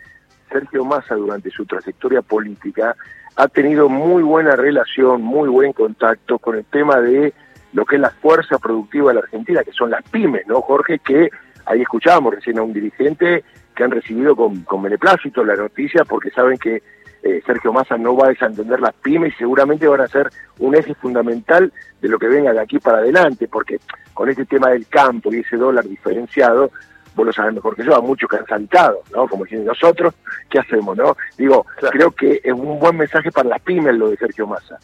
Sergio 0.51 0.85
Massa 0.85 1.15
durante 1.15 1.49
su 1.51 1.65
trayectoria 1.65 2.23
política 2.23 2.97
ha 3.37 3.47
tenido 3.47 3.89
muy 3.89 4.25
buena 4.25 4.57
relación, 4.57 5.23
muy 5.23 5.49
buen 5.49 5.73
contacto 5.75 6.41
con 6.41 6.57
el 6.57 6.65
tema 6.65 7.01
de 7.01 7.33
lo 7.75 7.85
que 7.85 7.97
es 7.97 8.00
la 8.00 8.11
fuerza 8.11 8.59
productiva 8.59 9.09
de 9.09 9.15
la 9.15 9.21
Argentina, 9.21 9.62
que 9.62 9.73
son 9.73 9.91
las 9.91 10.03
pymes, 10.09 10.47
¿no, 10.47 10.62
Jorge? 10.62 11.00
Que 11.00 11.29
ahí 11.67 11.82
escuchábamos 11.82 12.37
recién 12.37 12.59
a 12.59 12.62
un 12.62 12.73
dirigente 12.73 13.44
que 13.75 13.85
han 13.85 13.91
recibido 13.91 14.35
con, 14.37 14.62
con 14.62 14.82
beneplácito 14.82 15.44
la 15.44 15.56
noticia 15.56 16.05
porque 16.05 16.31
saben 16.31 16.56
que 16.56 16.82
eh, 17.25 17.43
Sergio 17.44 17.73
Massa 17.73 17.97
no 17.97 18.17
va 18.17 18.26
a 18.26 18.31
desentender 18.31 18.81
las 18.81 18.94
pymes 18.94 19.32
y 19.35 19.38
seguramente 19.38 19.88
van 19.88 20.03
a 20.03 20.09
ser 20.09 20.31
un 20.59 20.76
eje 20.76 20.94
fundamental 20.94 21.73
de 22.00 22.09
lo 22.09 22.19
que 22.19 22.29
venga 22.29 22.53
de 22.53 22.61
aquí 22.61 22.79
para 22.79 22.99
adelante, 22.99 23.49
porque 23.49 23.81
con 24.12 24.29
este 24.29 24.44
tema 24.44 24.69
del 24.69 24.87
campo 24.87 25.32
y 25.32 25.41
ese 25.41 25.56
dólar 25.56 25.85
diferenciado, 25.85 26.70
vos 27.17 27.27
lo 27.27 27.32
sabés 27.32 27.55
mejor 27.55 27.75
que 27.75 27.85
yo, 27.85 27.97
a 27.97 28.00
muchos 28.00 28.29
que 28.29 28.37
han 28.37 28.47
saltado, 28.47 29.03
¿no? 29.12 29.27
Como 29.27 29.44
diciendo 29.44 29.73
nosotros, 29.73 30.15
¿qué 30.50 30.59
hacemos, 30.59 30.97
no? 30.97 31.17
Digo, 31.38 31.67
creo 31.91 32.11
que 32.11 32.41
es 32.44 32.53
un 32.53 32.79
buen 32.79 32.99
mensaje 32.99 33.32
para 33.32 33.49
las 33.49 33.62
pymes 33.62 33.97
lo 33.97 34.11
de 34.11 34.17
Sergio 34.17 34.47
Massa. 34.47 34.79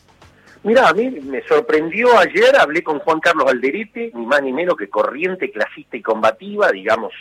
Mira, 0.62 0.88
a 0.88 0.92
mí 0.92 1.10
me 1.10 1.42
sorprendió 1.42 2.18
ayer, 2.18 2.54
hablé 2.58 2.82
con 2.82 2.98
Juan 2.98 3.20
Carlos 3.20 3.48
Alderete, 3.48 4.12
ni 4.14 4.26
más 4.26 4.42
ni 4.42 4.52
menos 4.52 4.76
que 4.76 4.90
corriente, 4.90 5.50
clasista 5.50 5.96
y 5.96 6.02
combativa, 6.02 6.70
digamos, 6.70 7.14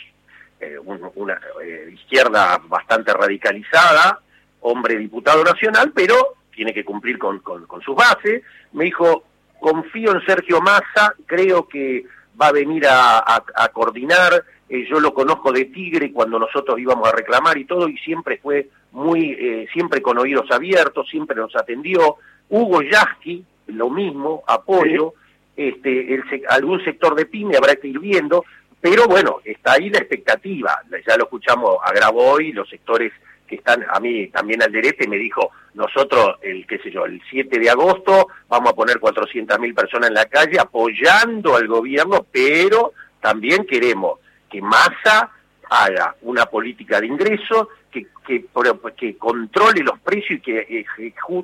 eh, 0.60 0.78
una 0.78 1.40
eh, 1.62 1.90
izquierda 1.94 2.60
bastante 2.68 3.14
radicalizada, 3.14 4.20
hombre 4.60 4.98
diputado 4.98 5.42
nacional, 5.42 5.92
pero 5.94 6.14
tiene 6.54 6.74
que 6.74 6.84
cumplir 6.84 7.18
con, 7.18 7.38
con, 7.38 7.80
sus 7.80 7.96
bases. 7.96 8.42
Me 8.72 8.84
dijo, 8.84 9.24
confío 9.58 10.12
en 10.12 10.26
Sergio 10.26 10.60
Massa, 10.60 11.14
creo 11.24 11.66
que 11.66 12.04
va 12.40 12.48
a 12.48 12.52
venir 12.52 12.86
a, 12.86 13.42
coordinar, 13.72 14.44
eh, 14.70 14.86
yo 14.88 15.00
lo 15.00 15.12
conozco 15.12 15.52
de 15.52 15.66
Tigre 15.66 16.12
cuando 16.12 16.38
nosotros 16.38 16.78
íbamos 16.78 17.08
a 17.08 17.16
reclamar 17.16 17.58
y 17.58 17.66
todo, 17.66 17.88
y 17.88 17.98
siempre 17.98 18.38
fue 18.38 18.68
muy, 18.92 19.68
siempre 19.72 20.00
con 20.00 20.18
oídos 20.18 20.50
abiertos, 20.50 21.08
siempre 21.08 21.36
nos 21.36 21.54
atendió, 21.54 22.16
Hugo 22.48 22.82
Yasky, 22.82 23.44
lo 23.68 23.90
mismo, 23.90 24.42
apoyo, 24.46 25.14
este, 25.56 26.14
el, 26.14 26.24
algún 26.48 26.82
sector 26.84 27.14
de 27.14 27.26
pyme 27.26 27.56
habrá 27.56 27.76
que 27.76 27.88
ir 27.88 27.98
viendo, 27.98 28.44
pero 28.80 29.06
bueno, 29.06 29.40
está 29.44 29.72
ahí 29.72 29.90
la 29.90 29.98
expectativa, 29.98 30.80
ya 31.06 31.16
lo 31.16 31.24
escuchamos 31.24 31.76
a 31.84 31.92
Graboy, 31.92 32.52
los 32.52 32.68
sectores 32.68 33.12
que 33.46 33.56
están, 33.56 33.84
a 33.92 34.00
mí 34.00 34.28
también 34.28 34.62
al 34.62 34.72
derete 34.72 35.08
me 35.08 35.18
dijo, 35.18 35.50
nosotros, 35.74 36.36
el 36.40 36.66
qué 36.66 36.78
sé 36.78 36.90
yo, 36.90 37.04
el 37.04 37.20
7 37.28 37.58
de 37.58 37.68
agosto 37.68 38.28
vamos 38.48 38.70
a 38.70 38.74
poner 38.74 38.98
400.000 38.98 39.74
personas 39.74 40.08
en 40.08 40.14
la 40.14 40.26
calle 40.26 40.58
apoyando 40.58 41.56
al 41.56 41.66
gobierno, 41.66 42.24
pero 42.30 42.92
también 43.20 43.66
queremos 43.66 44.19
que 44.50 44.60
Massa 44.60 45.30
haga 45.70 46.16
una 46.22 46.46
política 46.46 47.00
de 47.00 47.06
ingresos 47.06 47.68
que, 47.90 48.06
que, 48.26 49.16
controle 49.16 49.82
los 49.82 49.98
precios 50.00 50.38
y 50.38 50.40
que 50.40 50.84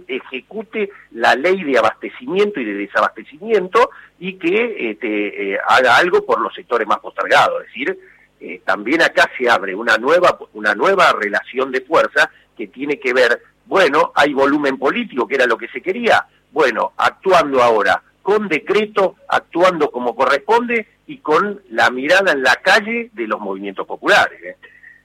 ejecute 0.08 0.90
la 1.12 1.34
ley 1.34 1.62
de 1.62 1.78
abastecimiento 1.78 2.60
y 2.60 2.64
de 2.64 2.74
desabastecimiento 2.74 3.90
y 4.18 4.34
que 4.34 4.90
este, 4.90 5.54
eh, 5.54 5.58
haga 5.68 5.96
algo 5.96 6.24
por 6.24 6.40
los 6.40 6.52
sectores 6.54 6.86
más 6.86 6.98
postergados. 6.98 7.62
Es 7.62 7.66
decir, 7.68 7.98
eh, 8.40 8.60
también 8.64 9.02
acá 9.02 9.30
se 9.38 9.48
abre 9.48 9.74
una 9.74 9.96
nueva, 9.96 10.38
una 10.54 10.74
nueva 10.74 11.12
relación 11.12 11.70
de 11.70 11.80
fuerza 11.82 12.30
que 12.56 12.66
tiene 12.66 12.98
que 12.98 13.12
ver, 13.12 13.40
bueno, 13.64 14.12
hay 14.14 14.32
volumen 14.34 14.76
político, 14.76 15.26
que 15.26 15.36
era 15.36 15.46
lo 15.46 15.56
que 15.56 15.68
se 15.68 15.80
quería, 15.80 16.26
bueno, 16.52 16.92
actuando 16.96 17.62
ahora 17.62 18.02
con 18.22 18.48
decreto, 18.48 19.16
actuando 19.28 19.90
como 19.90 20.16
corresponde 20.16 20.95
y 21.06 21.18
con 21.18 21.60
la 21.70 21.90
mirada 21.90 22.32
en 22.32 22.42
la 22.42 22.56
calle 22.56 23.10
de 23.12 23.26
los 23.26 23.40
movimientos 23.40 23.86
populares. 23.86 24.42
¿eh? 24.42 24.56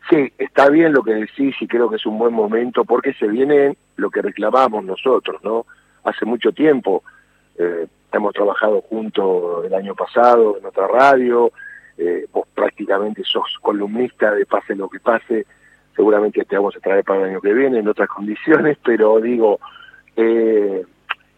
Sí, 0.09 0.33
está 0.37 0.69
bien 0.69 0.93
lo 0.93 1.03
que 1.03 1.13
decís 1.13 1.55
y 1.59 1.67
creo 1.67 1.89
que 1.89 1.97
es 1.97 2.05
un 2.05 2.17
buen 2.17 2.33
momento 2.33 2.83
porque 2.85 3.13
se 3.13 3.27
viene 3.27 3.77
lo 3.97 4.09
que 4.09 4.21
reclamamos 4.21 4.83
nosotros, 4.83 5.43
¿no? 5.43 5.65
Hace 6.03 6.25
mucho 6.25 6.51
tiempo 6.51 7.03
eh, 7.57 7.87
hemos 8.11 8.33
trabajado 8.33 8.81
juntos 8.81 9.65
el 9.65 9.73
año 9.73 9.95
pasado 9.95 10.57
en 10.57 10.65
otra 10.65 10.87
radio, 10.87 11.51
eh, 11.97 12.25
vos 12.31 12.47
prácticamente 12.53 13.23
sos 13.23 13.57
columnista 13.61 14.31
de 14.31 14.45
pase 14.45 14.75
lo 14.75 14.89
que 14.89 14.99
pase, 14.99 15.45
seguramente 15.95 16.43
te 16.45 16.55
vamos 16.55 16.75
a 16.75 16.79
traer 16.79 17.03
para 17.03 17.21
el 17.21 17.29
año 17.29 17.41
que 17.41 17.53
viene 17.53 17.79
en 17.79 17.87
otras 17.87 18.09
condiciones, 18.09 18.77
pero 18.83 19.19
digo, 19.21 19.59
eh, 20.15 20.83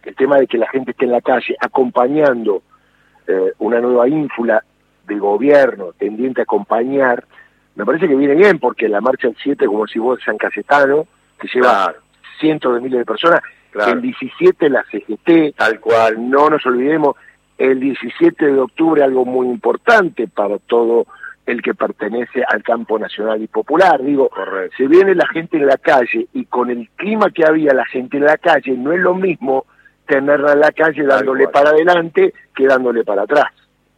el 0.03 0.15
tema 0.15 0.37
de 0.37 0.47
que 0.47 0.57
la 0.57 0.69
gente 0.69 0.91
esté 0.91 1.05
en 1.05 1.11
la 1.11 1.21
calle 1.21 1.55
acompañando 1.59 2.63
eh, 3.27 3.53
una 3.59 3.79
nueva 3.79 4.07
ínfula 4.07 4.63
de 5.07 5.17
gobierno 5.17 5.93
tendiente 5.97 6.41
a 6.41 6.43
acompañar, 6.43 7.25
me 7.75 7.85
parece 7.85 8.07
que 8.07 8.15
viene 8.15 8.35
bien, 8.35 8.59
porque 8.59 8.87
la 8.87 9.01
marcha 9.01 9.27
del 9.27 9.37
7, 9.41 9.65
como 9.65 9.87
si 9.87 9.99
vos, 9.99 10.19
San 10.23 10.37
Casetano, 10.37 11.07
que 11.39 11.47
lleva 11.53 11.93
cientos 12.39 12.75
de 12.75 12.81
miles 12.81 12.99
de 12.99 13.05
personas, 13.05 13.41
el 13.73 14.01
17 14.01 14.69
la 14.69 14.83
CGT, 14.83 15.55
tal 15.57 15.79
cual, 15.79 16.29
no 16.29 16.49
nos 16.49 16.65
olvidemos, 16.65 17.15
el 17.57 17.79
17 17.79 18.45
de 18.45 18.59
octubre 18.59 19.03
algo 19.03 19.25
muy 19.25 19.47
importante 19.47 20.27
para 20.27 20.57
todo 20.59 21.07
el 21.45 21.61
que 21.61 21.73
pertenece 21.73 22.43
al 22.47 22.63
campo 22.63 22.97
nacional 22.97 23.41
y 23.41 23.47
popular. 23.47 24.01
Digo, 24.01 24.29
se 24.77 24.87
viene 24.87 25.15
la 25.15 25.27
gente 25.27 25.57
en 25.57 25.67
la 25.67 25.77
calle 25.77 26.27
y 26.33 26.45
con 26.45 26.69
el 26.69 26.89
clima 26.95 27.31
que 27.31 27.45
había 27.45 27.73
la 27.73 27.85
gente 27.85 28.17
en 28.17 28.25
la 28.25 28.37
calle, 28.37 28.71
no 28.77 28.93
es 28.93 28.99
lo 28.99 29.13
mismo 29.13 29.65
tenerla 30.05 30.53
en 30.53 30.59
la 30.59 30.71
calle 30.71 31.03
dándole 31.03 31.47
para 31.47 31.69
adelante 31.69 32.33
que 32.55 32.67
dándole 32.67 33.03
para 33.03 33.23
atrás. 33.23 33.47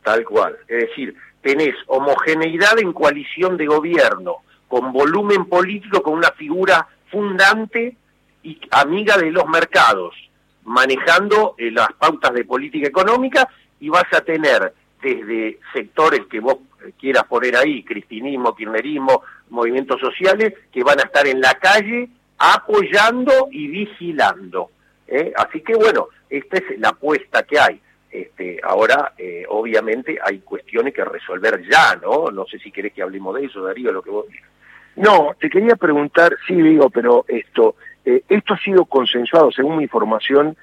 Tal 0.03 0.24
cual. 0.24 0.55
Es 0.67 0.89
decir, 0.89 1.15
tenés 1.41 1.75
homogeneidad 1.88 2.79
en 2.79 2.93
coalición 2.93 3.57
de 3.57 3.65
gobierno, 3.65 4.38
con 4.67 4.91
volumen 4.91 5.45
político, 5.45 6.01
con 6.01 6.13
una 6.13 6.31
figura 6.31 6.88
fundante 7.12 7.95
y 8.43 8.59
amiga 8.71 9.17
de 9.17 9.31
los 9.31 9.47
mercados, 9.47 10.15
manejando 10.63 11.55
eh, 11.57 11.71
las 11.71 11.91
pautas 11.93 12.33
de 12.33 12.45
política 12.45 12.88
económica 12.88 13.47
y 13.79 13.89
vas 13.89 14.05
a 14.12 14.21
tener 14.21 14.74
desde 15.01 15.59
sectores 15.74 16.21
que 16.29 16.39
vos 16.39 16.57
quieras 17.00 17.25
poner 17.25 17.55
ahí, 17.55 17.83
cristinismo, 17.83 18.55
kirchnerismo, 18.55 19.24
movimientos 19.50 20.00
sociales, 20.00 20.53
que 20.71 20.83
van 20.83 21.00
a 21.00 21.03
estar 21.03 21.27
en 21.27 21.41
la 21.41 21.53
calle 21.55 22.09
apoyando 22.38 23.47
y 23.51 23.67
vigilando. 23.67 24.71
¿Eh? 25.07 25.33
Así 25.35 25.62
que 25.62 25.75
bueno, 25.75 26.07
esta 26.29 26.57
es 26.57 26.79
la 26.79 26.89
apuesta 26.89 27.43
que 27.43 27.59
hay. 27.59 27.81
Este, 28.12 28.59
ahora, 28.63 29.13
eh, 29.17 29.45
obviamente, 29.50 30.17
hay 30.24 30.39
cuestiones 30.39 30.93
que 30.93 31.03
resolver 31.03 31.62
ya, 31.69 31.95
¿no? 32.01 32.31
No 32.31 32.45
sé 32.45 32.59
si 32.59 32.71
querés 32.71 32.93
que 32.93 33.01
hablemos 33.01 33.35
de 33.35 33.45
eso, 33.45 33.62
Darío, 33.62 33.91
lo 33.91 34.01
que 34.01 34.09
vos 34.09 34.27
digas. 34.29 34.50
No, 34.95 35.35
te 35.39 35.50
quería 35.50 35.75
preguntar, 35.75 36.38
sí 36.47 36.55
digo, 36.55 36.89
pero 36.89 37.25
esto, 37.27 37.75
eh, 38.05 38.24
esto 38.29 38.53
ha 38.53 38.59
sido 38.59 38.85
consensuado, 38.85 39.51
según 39.51 39.77
mi 39.77 39.83
información, 39.83 40.55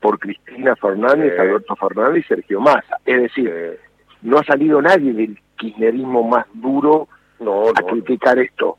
por 0.00 0.18
Cristina 0.18 0.76
Fernández, 0.76 1.38
Alberto 1.38 1.74
Fernández 1.76 2.24
y 2.24 2.28
Sergio 2.28 2.60
Massa. 2.60 2.98
Es 3.04 3.22
decir, 3.22 3.78
no 4.22 4.38
ha 4.38 4.44
salido 4.44 4.80
nadie 4.82 5.12
del 5.12 5.38
kirchnerismo 5.56 6.22
más 6.22 6.46
duro 6.52 7.08
a 7.40 7.82
criticar 7.82 8.38
esto. 8.38 8.78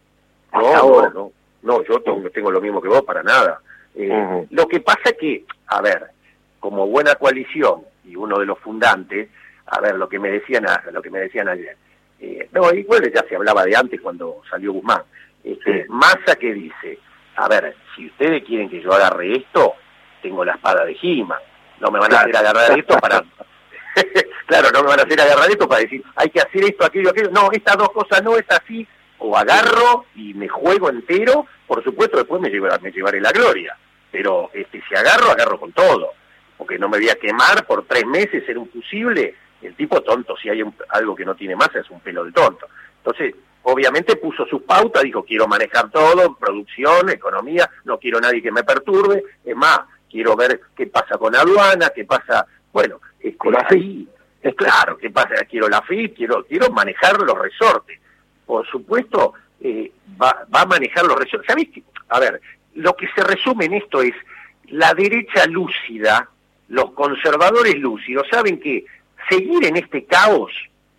No, 0.53 1.09
no, 1.09 1.31
no, 1.63 1.83
yo 1.83 2.01
tengo, 2.33 2.51
lo 2.51 2.61
mismo 2.61 2.81
que 2.81 2.89
vos, 2.89 3.01
para 3.03 3.23
nada. 3.23 3.59
Eh, 3.95 4.47
lo 4.49 4.67
que 4.67 4.79
pasa 4.79 5.01
es 5.05 5.17
que, 5.17 5.45
a 5.67 5.81
ver, 5.81 6.07
como 6.59 6.87
buena 6.87 7.15
coalición 7.15 7.81
y 8.05 8.15
uno 8.15 8.39
de 8.39 8.45
los 8.45 8.59
fundantes, 8.59 9.29
a 9.65 9.79
ver, 9.81 9.95
lo 9.95 10.09
que 10.09 10.19
me 10.19 10.29
decían, 10.29 10.65
lo 10.91 11.01
que 11.01 11.09
me 11.09 11.19
decían 11.19 11.47
ayer, 11.47 11.77
eh, 12.19 12.49
no, 12.51 12.73
igual 12.73 13.11
ya 13.13 13.23
se 13.27 13.35
hablaba 13.35 13.65
de 13.65 13.75
antes 13.75 13.99
cuando 14.01 14.41
salió 14.49 14.73
Guzmán, 14.73 15.03
este, 15.43 15.85
Massa 15.89 16.35
que 16.39 16.53
dice, 16.53 16.99
a 17.35 17.47
ver, 17.47 17.75
si 17.95 18.07
ustedes 18.07 18.43
quieren 18.43 18.69
que 18.69 18.81
yo 18.81 18.93
agarre 18.93 19.35
esto, 19.35 19.73
tengo 20.21 20.45
la 20.45 20.53
espada 20.53 20.85
de 20.85 20.95
Gima, 20.95 21.37
no 21.79 21.91
me 21.91 21.99
van 21.99 22.13
a 22.13 22.21
hacer 22.21 22.37
agarrar 22.37 22.77
esto 22.77 22.97
para... 22.97 23.21
claro, 24.47 24.69
no 24.73 24.81
me 24.83 24.87
van 24.87 24.99
a 25.01 25.03
hacer 25.03 25.19
agarrar 25.19 25.49
esto 25.49 25.67
para 25.67 25.81
decir, 25.81 26.03
hay 26.15 26.29
que 26.29 26.39
hacer 26.39 26.63
esto, 26.63 26.85
aquello, 26.85 27.09
aquello, 27.09 27.29
no, 27.31 27.51
estas 27.51 27.77
dos 27.77 27.89
cosas 27.89 28.23
no 28.23 28.37
es 28.37 28.45
así, 28.49 28.87
o 29.23 29.37
agarro 29.37 30.05
y 30.15 30.33
me 30.33 30.49
juego 30.49 30.89
entero, 30.89 31.47
por 31.65 31.81
supuesto 31.81 32.17
después 32.17 32.41
me, 32.41 32.49
llevaré, 32.49 32.77
me 32.81 32.91
llevaré 32.91 33.21
la 33.21 33.31
gloria, 33.31 33.75
pero 34.11 34.51
este, 34.53 34.83
si 34.87 34.95
agarro, 34.95 35.31
agarro 35.31 35.57
con 35.57 35.71
todo, 35.71 36.11
porque 36.57 36.77
no 36.77 36.89
me 36.89 36.97
voy 36.97 37.09
a 37.09 37.15
quemar 37.15 37.65
por 37.65 37.85
tres 37.85 38.05
meses, 38.05 38.45
ser 38.45 38.57
un 38.57 38.69
fusible, 38.69 39.35
el 39.61 39.75
tipo 39.75 40.01
tonto, 40.01 40.35
si 40.35 40.49
hay 40.49 40.61
algo 40.89 41.15
que 41.15 41.23
no 41.23 41.35
tiene 41.35 41.55
más, 41.55 41.73
es 41.73 41.89
un 41.89 42.01
pelo 42.01 42.25
de 42.25 42.33
tonto. 42.33 42.67
Entonces, 42.97 43.33
obviamente 43.61 44.17
puso 44.17 44.45
sus 44.45 44.63
pautas, 44.63 45.03
dijo, 45.03 45.23
quiero 45.23 45.47
manejar 45.47 45.89
todo, 45.89 46.35
producción, 46.35 47.09
economía, 47.09 47.69
no 47.85 47.97
quiero 47.97 48.19
nadie 48.19 48.41
que 48.41 48.51
me 48.51 48.63
perturbe, 48.63 49.23
es 49.45 49.55
más, 49.55 49.79
quiero 50.11 50.35
ver 50.35 50.59
qué 50.75 50.87
pasa 50.87 51.17
con 51.17 51.33
aduana, 51.33 51.91
qué 51.95 52.03
pasa, 52.03 52.45
bueno, 52.73 52.99
es 53.21 53.37
con 53.37 53.53
la 53.53 53.65
FI, 53.69 54.05
es 54.41 54.53
claro, 54.55 54.97
qué 54.97 55.09
pasa, 55.11 55.45
quiero 55.49 55.69
la 55.69 55.81
FI, 55.81 56.09
quiero, 56.09 56.43
quiero 56.43 56.69
manejar 56.71 57.21
los 57.21 57.39
resortes. 57.39 58.02
Por 58.45 58.67
supuesto, 58.67 59.33
eh, 59.61 59.91
va, 60.21 60.45
va 60.53 60.61
a 60.61 60.65
manejar 60.65 61.05
los 61.05 61.17
resortes. 61.17 61.47
¿Sabéis? 61.47 61.69
A 62.09 62.19
ver, 62.19 62.41
lo 62.75 62.95
que 62.95 63.07
se 63.15 63.23
resume 63.23 63.65
en 63.65 63.75
esto 63.75 64.01
es 64.01 64.13
la 64.67 64.93
derecha 64.93 65.45
lúcida, 65.47 66.29
los 66.69 66.91
conservadores 66.91 67.75
lúcidos, 67.75 68.27
saben 68.29 68.59
que 68.59 68.85
seguir 69.29 69.65
en 69.65 69.77
este 69.77 70.05
caos 70.05 70.51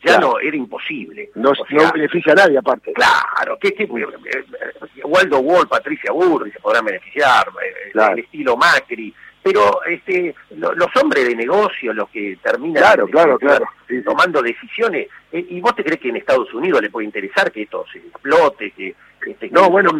ya 0.04 0.18
no 0.18 0.38
era 0.38 0.56
imposible. 0.56 1.30
No, 1.34 1.52
beneficia 1.92 2.32
a 2.32 2.36
nadie 2.36 2.58
aparte. 2.58 2.92
Claro, 2.92 3.58
que, 3.58 3.72
que 3.72 3.84
eh, 3.84 3.86
eh, 3.88 5.02
Waldo 5.04 5.38
Wall, 5.38 5.66
Patricia 5.66 6.12
Burri 6.12 6.50
se 6.52 6.60
podrán 6.60 6.84
beneficiar, 6.84 7.46
eh, 7.62 7.90
el 8.12 8.18
estilo 8.18 8.56
Macri, 8.56 9.14
pero 9.44 9.84
este 9.84 10.34
los 10.56 10.96
hombres 11.02 11.28
de 11.28 11.36
negocio, 11.36 11.92
los 11.92 12.08
que 12.08 12.38
terminan 12.42 12.82
claro, 12.82 13.06
claro, 13.06 13.38
claro. 13.38 13.66
tomando 14.02 14.40
decisiones, 14.40 15.08
¿y 15.30 15.60
vos 15.60 15.76
te 15.76 15.84
crees 15.84 16.00
que 16.00 16.08
en 16.08 16.16
Estados 16.16 16.52
Unidos 16.54 16.80
le 16.80 16.88
puede 16.88 17.04
interesar 17.04 17.52
que 17.52 17.62
esto 17.62 17.84
se 17.92 17.98
explote? 17.98 18.70
Que, 18.70 18.94
este, 19.26 19.50
no, 19.50 19.68
bueno, 19.68 19.90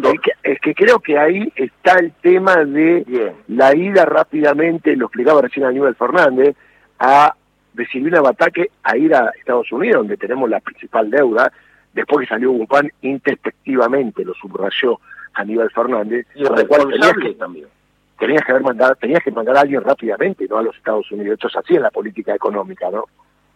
es 0.41 0.59
que, 0.59 0.73
creo 0.73 0.99
que 0.99 1.19
ahí 1.19 1.47
está 1.55 1.99
el 1.99 2.11
tema 2.13 2.65
de 2.65 3.33
la 3.47 3.75
ida 3.75 4.05
rápidamente, 4.05 4.95
lo 4.95 5.05
explicaba 5.05 5.43
recién 5.43 5.65
Aníbal 5.65 5.95
Fernández, 5.95 6.55
a 6.97 7.35
decidió 7.73 8.07
un 8.07 8.27
ataque 8.27 8.71
a 8.83 8.97
ir 8.97 9.13
a 9.13 9.31
Estados 9.37 9.71
Unidos, 9.71 9.97
donde 9.97 10.17
tenemos 10.17 10.49
la 10.49 10.59
principal 10.59 11.11
deuda, 11.11 11.51
después 11.93 12.25
que 12.25 12.33
salió 12.33 12.51
Guzmán, 12.51 12.91
introspectivamente 13.01 14.25
lo 14.25 14.33
subrayó 14.33 14.99
Aníbal 15.33 15.69
Fernández, 15.69 16.25
y 16.33 16.43
el 16.43 16.67
cual 16.67 16.87
tenías 16.89 17.13
que, 17.21 17.33
también. 17.33 17.67
Tenías 18.17 18.43
que, 18.45 18.51
haber 18.51 18.63
mandado, 18.63 18.95
tenías 18.95 19.23
que 19.23 19.31
mandar 19.31 19.57
a 19.57 19.61
alguien 19.61 19.81
rápidamente, 19.81 20.47
no 20.49 20.57
a 20.57 20.63
los 20.63 20.75
Estados 20.75 21.11
Unidos. 21.11 21.33
Esto 21.33 21.47
es 21.47 21.55
así 21.57 21.75
en 21.75 21.81
la 21.81 21.91
política 21.91 22.33
económica, 22.33 22.89
¿no? 22.89 23.05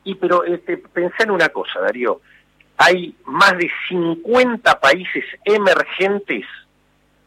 Y 0.03 0.15
pero 0.15 0.43
este, 0.43 0.77
pensá 0.77 1.23
en 1.23 1.31
una 1.31 1.49
cosa, 1.49 1.79
Darío. 1.79 2.21
Hay 2.77 3.15
más 3.25 3.57
de 3.57 3.69
50 3.89 4.79
países 4.79 5.25
emergentes 5.43 6.45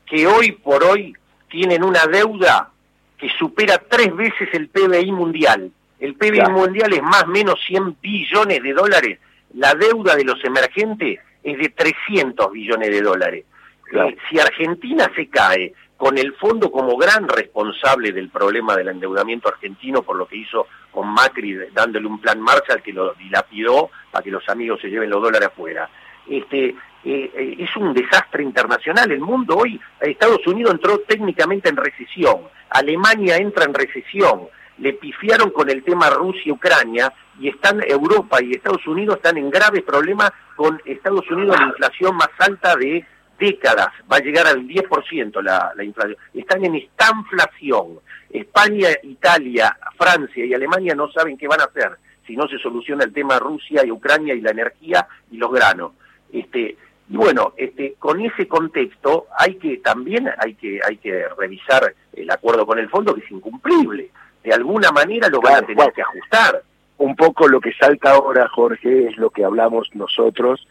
que 0.06 0.26
hoy 0.26 0.52
por 0.52 0.82
hoy 0.84 1.14
tienen 1.48 1.84
una 1.84 2.06
deuda 2.06 2.70
que 3.18 3.28
supera 3.38 3.80
tres 3.88 4.14
veces 4.16 4.48
el 4.52 4.68
PBI 4.68 5.12
mundial. 5.12 5.70
El 6.00 6.16
PIB 6.16 6.50
mundial 6.50 6.92
es 6.92 7.02
más 7.02 7.22
o 7.22 7.28
menos 7.28 7.60
100 7.64 7.98
billones 8.00 8.60
de 8.60 8.72
dólares. 8.72 9.20
La 9.54 9.72
deuda 9.74 10.16
de 10.16 10.24
los 10.24 10.44
emergentes 10.44 11.20
es 11.44 11.58
de 11.58 11.68
300 11.68 12.50
billones 12.50 12.90
de 12.90 13.00
dólares. 13.00 13.44
Eh, 13.92 14.16
si 14.28 14.40
Argentina 14.40 15.08
se 15.14 15.28
cae 15.28 15.72
con 16.02 16.18
el 16.18 16.34
fondo 16.34 16.72
como 16.72 16.96
gran 16.96 17.28
responsable 17.28 18.10
del 18.10 18.28
problema 18.28 18.74
del 18.74 18.88
endeudamiento 18.88 19.48
argentino 19.48 20.02
por 20.02 20.16
lo 20.16 20.26
que 20.26 20.36
hizo 20.36 20.66
con 20.90 21.06
Macri 21.06 21.56
dándole 21.72 22.08
un 22.08 22.20
plan 22.20 22.40
Marshall 22.40 22.82
que 22.82 22.92
lo 22.92 23.14
dilapidó 23.14 23.88
para 24.10 24.24
que 24.24 24.32
los 24.32 24.48
amigos 24.48 24.80
se 24.80 24.88
lleven 24.88 25.08
los 25.08 25.22
dólares 25.22 25.50
afuera. 25.52 25.88
Este, 26.28 26.70
eh, 26.70 26.74
eh, 27.04 27.54
es 27.56 27.76
un 27.76 27.94
desastre 27.94 28.42
internacional. 28.42 29.12
El 29.12 29.20
mundo 29.20 29.58
hoy, 29.58 29.80
Estados 30.00 30.44
Unidos 30.44 30.72
entró 30.72 30.98
técnicamente 31.06 31.68
en 31.68 31.76
recesión, 31.76 32.48
Alemania 32.70 33.36
entra 33.36 33.64
en 33.64 33.72
recesión, 33.72 34.48
le 34.78 34.94
pifiaron 34.94 35.50
con 35.50 35.70
el 35.70 35.84
tema 35.84 36.10
Rusia-Ucrania 36.10 37.12
y 37.38 37.48
están 37.48 37.80
Europa 37.86 38.42
y 38.42 38.54
Estados 38.54 38.84
Unidos 38.88 39.18
están 39.18 39.38
en 39.38 39.50
graves 39.50 39.84
problemas 39.84 40.32
con 40.56 40.82
Estados 40.84 41.30
Unidos 41.30 41.56
la 41.60 41.66
inflación 41.66 42.16
más 42.16 42.30
alta 42.40 42.74
de 42.74 43.06
décadas, 43.44 43.88
va 44.10 44.16
a 44.16 44.20
llegar 44.20 44.46
al 44.46 44.66
10% 44.66 45.42
la, 45.42 45.72
la 45.76 45.84
inflación. 45.84 46.16
Están 46.34 46.64
en 46.64 46.76
estanflación. 46.76 48.00
España, 48.30 48.88
Italia, 49.02 49.76
Francia 49.98 50.44
y 50.44 50.54
Alemania 50.54 50.94
no 50.94 51.10
saben 51.10 51.36
qué 51.36 51.48
van 51.48 51.60
a 51.60 51.64
hacer 51.64 51.92
si 52.26 52.36
no 52.36 52.46
se 52.48 52.58
soluciona 52.58 53.04
el 53.04 53.12
tema 53.12 53.38
Rusia 53.38 53.84
y 53.84 53.90
Ucrania 53.90 54.34
y 54.34 54.40
la 54.40 54.52
energía 54.52 55.06
y 55.30 55.36
los 55.36 55.52
granos. 55.52 55.92
Este, 56.32 56.76
y 57.10 57.16
bueno, 57.16 57.52
este, 57.56 57.94
con 57.98 58.20
ese 58.20 58.46
contexto 58.46 59.26
hay 59.36 59.56
que 59.56 59.78
también 59.78 60.30
hay 60.38 60.54
que 60.54 60.80
hay 60.88 60.96
que 60.96 61.26
revisar 61.36 61.94
el 62.12 62.30
acuerdo 62.30 62.64
con 62.64 62.78
el 62.78 62.88
fondo 62.88 63.14
que 63.14 63.22
es 63.22 63.30
incumplible 63.30 64.10
de 64.42 64.52
alguna 64.52 64.90
manera 64.90 65.28
lo 65.28 65.40
van 65.40 65.62
a 65.62 65.66
tener 65.66 65.92
que 65.92 66.02
ajustar. 66.02 66.62
Un 66.98 67.16
poco 67.16 67.48
lo 67.48 67.60
que 67.60 67.72
salta 67.72 68.12
ahora, 68.12 68.48
Jorge, 68.48 69.08
es 69.08 69.16
lo 69.16 69.30
que 69.30 69.44
hablamos 69.44 69.88
nosotros, 69.94 70.66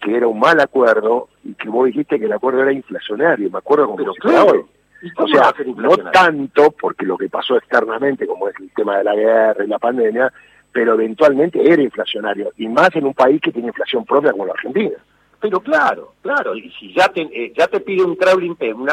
que 0.00 0.16
era 0.16 0.26
un 0.26 0.38
mal 0.38 0.58
acuerdo 0.60 1.28
y 1.44 1.54
que 1.54 1.68
vos 1.68 1.86
dijiste 1.86 2.18
que 2.18 2.24
el 2.24 2.32
acuerdo 2.32 2.62
era 2.62 2.72
inflacionario. 2.72 3.50
Me 3.50 3.58
acuerdo 3.58 3.86
como 3.86 3.96
Pero 3.96 4.14
claro. 4.14 4.68
O 5.16 5.28
sea, 5.28 5.54
no 5.76 5.96
tanto 6.12 6.72
porque 6.72 7.06
lo 7.06 7.16
que 7.16 7.28
pasó 7.28 7.56
externamente, 7.56 8.26
como 8.26 8.48
es 8.48 8.54
el 8.60 8.70
tema 8.74 8.98
de 8.98 9.04
la 9.04 9.14
guerra 9.14 9.64
y 9.64 9.68
la 9.68 9.78
pandemia, 9.78 10.30
pero 10.72 10.94
eventualmente 10.94 11.60
era 11.62 11.82
inflacionario, 11.82 12.52
y 12.56 12.68
más 12.68 12.94
en 12.94 13.06
un 13.06 13.14
país 13.14 13.40
que 13.40 13.50
tiene 13.50 13.68
inflación 13.68 14.04
propia 14.04 14.32
como 14.32 14.46
la 14.46 14.52
Argentina. 14.52 14.96
Pero 15.40 15.60
claro, 15.60 16.14
claro, 16.20 16.54
y 16.54 16.70
si 16.78 16.92
ya 16.92 17.08
te, 17.08 17.22
eh, 17.22 17.52
ya 17.56 17.66
te 17.66 17.80
pide 17.80 18.02
un 18.02 18.14
crawling 18.14 18.56
peg, 18.56 18.76
un, 18.76 18.90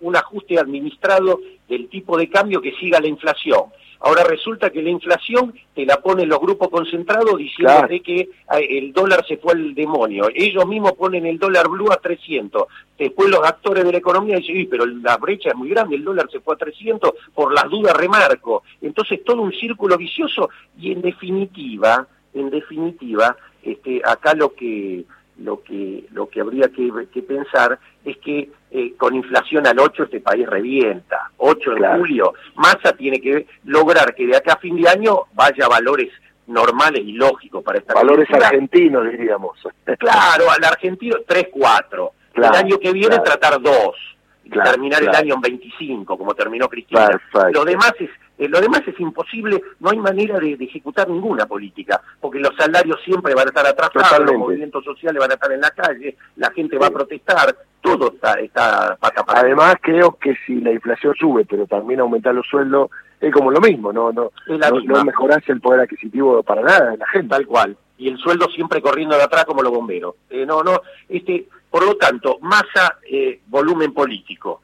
un 0.00 0.16
ajuste 0.16 0.58
administrado 0.58 1.40
del 1.68 1.88
tipo 1.88 2.18
de 2.18 2.28
cambio 2.28 2.60
que 2.60 2.72
siga 2.72 3.00
la 3.00 3.08
inflación, 3.08 3.64
Ahora 4.00 4.24
resulta 4.24 4.70
que 4.70 4.82
la 4.82 4.90
inflación 4.90 5.54
te 5.74 5.86
la 5.86 5.96
ponen 5.96 6.28
los 6.28 6.38
grupos 6.38 6.68
concentrados 6.68 7.38
diciendo 7.38 7.88
que 8.04 8.20
eh, 8.20 8.28
el 8.70 8.92
dólar 8.92 9.24
se 9.26 9.38
fue 9.38 9.54
al 9.54 9.74
demonio. 9.74 10.28
Ellos 10.34 10.66
mismos 10.66 10.92
ponen 10.92 11.26
el 11.26 11.38
dólar 11.38 11.68
blue 11.68 11.90
a 11.90 11.96
300. 11.96 12.64
Después 12.98 13.30
los 13.30 13.42
actores 13.42 13.84
de 13.84 13.92
la 13.92 13.98
economía 13.98 14.36
dicen, 14.36 14.68
pero 14.70 14.84
la 14.86 15.16
brecha 15.16 15.50
es 15.50 15.56
muy 15.56 15.70
grande, 15.70 15.96
el 15.96 16.04
dólar 16.04 16.28
se 16.30 16.40
fue 16.40 16.54
a 16.54 16.58
300, 16.58 17.12
por 17.34 17.52
las 17.52 17.68
dudas 17.70 17.96
remarco. 17.96 18.62
Entonces 18.82 19.24
todo 19.24 19.40
un 19.42 19.52
círculo 19.52 19.96
vicioso 19.96 20.50
y 20.78 20.92
en 20.92 21.00
definitiva, 21.00 22.06
en 22.34 22.50
definitiva, 22.50 23.36
este, 23.62 24.02
acá 24.04 24.34
lo 24.34 24.52
que 24.54 25.04
lo 25.38 25.62
que 25.62 26.06
lo 26.12 26.28
que 26.28 26.40
habría 26.40 26.68
que, 26.68 27.22
pensar 27.22 27.78
es 28.04 28.16
que 28.18 28.50
eh, 28.70 28.94
con 28.96 29.14
inflación 29.14 29.66
al 29.66 29.78
8 29.78 30.04
este 30.04 30.20
país 30.20 30.46
revienta. 30.48 31.30
8 31.36 31.76
en 31.76 31.98
julio, 31.98 32.34
Massa 32.56 32.92
tiene 32.96 33.20
que 33.20 33.46
lograr 33.64 34.14
que 34.14 34.26
de 34.26 34.36
acá 34.36 34.54
a 34.54 34.58
fin 34.58 34.76
de 34.76 34.88
año 34.88 35.24
vaya 35.34 35.66
a 35.66 35.68
valores 35.68 36.10
normales 36.46 37.02
y 37.04 37.12
lógicos 37.12 37.62
para 37.62 37.78
esta 37.78 37.94
Valores 37.94 38.28
argentinos, 38.30 39.10
diríamos. 39.10 39.58
Claro, 39.98 40.50
al 40.50 40.64
argentino 40.64 41.16
3, 41.26 41.48
4. 41.50 42.12
el 42.34 42.44
año 42.44 42.78
que 42.78 42.92
viene 42.92 43.18
tratar 43.20 43.60
2 43.60 44.15
terminar 44.50 45.02
el 45.02 45.14
año 45.14 45.34
en 45.34 45.40
25, 45.40 46.16
como 46.16 46.34
terminó 46.34 46.68
Cristina. 46.68 47.08
Lo 47.52 47.64
demás 47.64 47.92
es 47.98 48.10
eh, 48.38 48.48
lo 48.48 48.60
demás 48.60 48.82
es 48.86 48.98
imposible, 49.00 49.62
no 49.80 49.90
hay 49.90 49.98
manera 49.98 50.38
de, 50.38 50.52
ejecutar 50.60 51.08
ninguna 51.08 51.46
política, 51.46 52.02
porque 52.20 52.38
los 52.38 52.54
salarios 52.54 53.00
siempre 53.02 53.34
van 53.34 53.46
a 53.46 53.48
estar 53.48 53.66
atrasados, 53.66 54.26
los 54.26 54.36
movimientos 54.36 54.84
sociales 54.84 55.18
van 55.18 55.30
a 55.30 55.34
estar 55.34 55.52
en 55.52 55.60
la 55.60 55.70
calle, 55.70 56.16
la 56.36 56.50
gente 56.50 56.76
va 56.76 56.88
a 56.88 56.90
protestar, 56.90 57.56
todo 57.80 58.12
está, 58.12 58.34
está 58.34 58.96
pata 59.00 59.24
para 59.24 59.40
Además, 59.40 59.76
creo 59.80 60.18
que 60.20 60.34
si 60.46 60.60
la 60.60 60.72
inflación 60.72 61.14
sube, 61.14 61.46
pero 61.48 61.66
también 61.66 62.00
aumentar 62.00 62.34
los 62.34 62.46
sueldos, 62.46 62.90
es 63.20 63.32
como 63.32 63.50
lo 63.50 63.60
mismo, 63.60 63.90
no 63.90 64.12
no, 64.12 64.30
no, 64.46 65.04
mejorarse 65.04 65.52
el 65.52 65.60
poder 65.62 65.80
adquisitivo 65.80 66.42
para 66.42 66.60
nada 66.60 66.90
de 66.90 66.98
la 66.98 67.08
gente. 67.08 67.28
Tal 67.28 67.46
cual. 67.46 67.76
Y 67.96 68.08
el 68.08 68.18
sueldo 68.18 68.46
siempre 68.50 68.82
corriendo 68.82 69.16
de 69.16 69.22
atrás 69.22 69.46
como 69.46 69.62
los 69.62 69.72
bomberos. 69.72 70.16
Eh, 70.28 70.44
no, 70.44 70.62
no, 70.62 70.82
este, 71.08 71.46
por 71.70 71.84
lo 71.84 71.96
tanto, 71.96 72.38
masa, 72.40 72.98
eh, 73.10 73.40
volumen 73.46 73.92
político. 73.92 74.62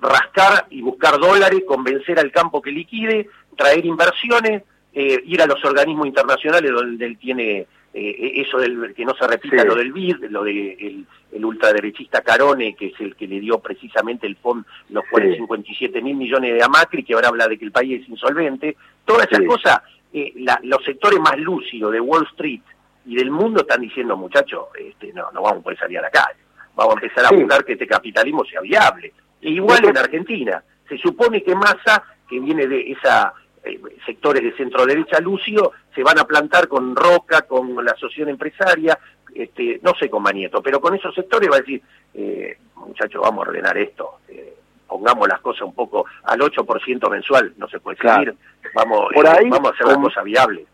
Rascar 0.00 0.66
y 0.70 0.82
buscar 0.82 1.18
dólares, 1.18 1.62
convencer 1.66 2.18
al 2.18 2.30
campo 2.30 2.62
que 2.62 2.70
liquide, 2.70 3.28
traer 3.56 3.84
inversiones, 3.84 4.62
eh, 4.92 5.22
ir 5.24 5.42
a 5.42 5.46
los 5.46 5.62
organismos 5.64 6.06
internacionales 6.06 6.70
donde 6.72 7.04
él 7.04 7.18
tiene 7.18 7.66
eh, 7.92 8.32
eso 8.36 8.58
del 8.58 8.94
que 8.94 9.04
no 9.04 9.14
se 9.14 9.26
repita 9.26 9.64
lo 9.64 9.74
del 9.74 9.92
BID, 9.92 10.24
lo 10.30 10.44
de 10.44 11.04
el, 11.32 11.44
ultraderechista 11.44 12.22
Carone, 12.22 12.74
que 12.74 12.86
es 12.86 13.00
el 13.00 13.14
que 13.14 13.26
le 13.26 13.40
dio 13.40 13.58
precisamente 13.58 14.26
el 14.26 14.36
fondo, 14.36 14.66
los 14.88 15.04
57 15.10 16.00
mil 16.00 16.16
millones 16.16 16.54
de 16.54 16.62
Amacri, 16.62 17.04
que 17.04 17.14
ahora 17.14 17.28
habla 17.28 17.48
de 17.48 17.58
que 17.58 17.66
el 17.66 17.72
país 17.72 18.02
es 18.02 18.08
insolvente. 18.08 18.76
Todas 19.04 19.30
esas 19.30 19.44
cosas, 19.46 19.82
los 20.62 20.82
sectores 20.84 21.20
más 21.20 21.36
lúcidos 21.38 21.92
de 21.92 22.00
Wall 22.00 22.26
Street 22.32 22.62
y 23.06 23.16
del 23.16 23.30
mundo 23.30 23.60
están 23.60 23.80
diciendo, 23.80 24.16
muchachos, 24.16 24.66
este, 24.78 25.12
no, 25.12 25.30
no 25.32 25.42
vamos 25.42 25.60
a 25.60 25.62
poder 25.62 25.78
salir 25.78 25.98
a 25.98 26.02
la 26.02 26.10
calle 26.10 26.46
vamos 26.76 26.96
a 26.96 27.06
empezar 27.06 27.26
a 27.26 27.36
buscar 27.36 27.64
que 27.64 27.72
este 27.72 27.86
capitalismo 27.86 28.44
sea 28.44 28.60
viable. 28.60 29.12
E 29.40 29.50
igual 29.50 29.84
en 29.84 29.96
Argentina, 29.96 30.62
se 30.88 30.98
supone 30.98 31.42
que 31.42 31.54
Massa, 31.54 32.04
que 32.28 32.38
viene 32.38 32.66
de 32.66 32.92
esa 32.92 33.32
eh, 33.64 33.80
sectores 34.04 34.42
de 34.42 34.52
centro 34.56 34.84
derecha 34.84 35.18
Lucio, 35.20 35.72
se 35.94 36.02
van 36.02 36.18
a 36.18 36.24
plantar 36.24 36.68
con 36.68 36.94
Roca, 36.94 37.42
con 37.42 37.84
la 37.84 37.92
asociación 37.92 38.28
empresaria, 38.28 38.98
este, 39.34 39.80
no 39.82 39.94
sé 39.98 40.08
con 40.08 40.22
Manieto, 40.22 40.62
pero 40.62 40.80
con 40.80 40.94
esos 40.94 41.14
sectores 41.14 41.50
va 41.50 41.56
a 41.56 41.60
decir, 41.60 41.82
eh, 42.14 42.58
muchachos, 42.76 43.20
vamos 43.22 43.46
a 43.46 43.48
ordenar 43.48 43.76
esto, 43.76 44.20
eh, 44.28 44.54
pongamos 44.86 45.28
las 45.28 45.40
cosas 45.40 45.62
un 45.62 45.74
poco 45.74 46.06
al 46.24 46.38
8% 46.40 47.10
mensual, 47.10 47.54
no 47.56 47.68
se 47.68 47.80
puede 47.80 47.98
seguir, 47.98 48.34
vamos, 48.74 49.08
por 49.12 49.26
ahí, 49.26 49.48
vamos 49.48 49.70
a 49.70 49.74
hacer 49.74 49.86
una 49.86 50.02
cosa 50.02 50.22
viable. 50.22 50.66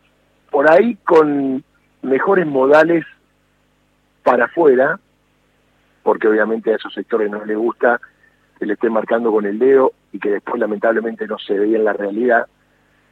Por 0.51 0.71
ahí 0.71 0.97
con 1.03 1.65
mejores 2.03 2.47
modales 2.47 3.05
para 4.23 4.47
afuera, 4.47 4.99
porque 6.03 6.29
obviamente 6.29 6.73
a 6.73 6.77
esos 6.77 6.93
sectores 6.93 7.31
no 7.31 7.45
les 7.45 7.57
gusta 7.57 8.01
que 8.59 8.67
le 8.67 8.75
estén 8.75 8.93
marcando 8.93 9.33
con 9.33 9.47
el 9.47 9.59
dedo 9.59 9.93
y 10.13 10.19
que 10.19 10.31
después 10.31 10.61
lamentablemente 10.61 11.27
no 11.27 11.39
se 11.39 11.59
veía 11.59 11.79
en 11.79 11.85
la 11.85 11.93
realidad. 11.93 12.47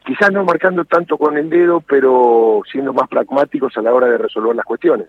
Quizás 0.05 0.31
no 0.31 0.43
marcando 0.43 0.85
tanto 0.85 1.17
con 1.17 1.37
el 1.37 1.49
dedo, 1.49 1.81
pero 1.81 2.61
siendo 2.71 2.93
más 2.93 3.07
pragmáticos 3.07 3.75
a 3.77 3.81
la 3.81 3.93
hora 3.93 4.07
de 4.07 4.17
resolver 4.17 4.55
las 4.55 4.65
cuestiones. 4.65 5.07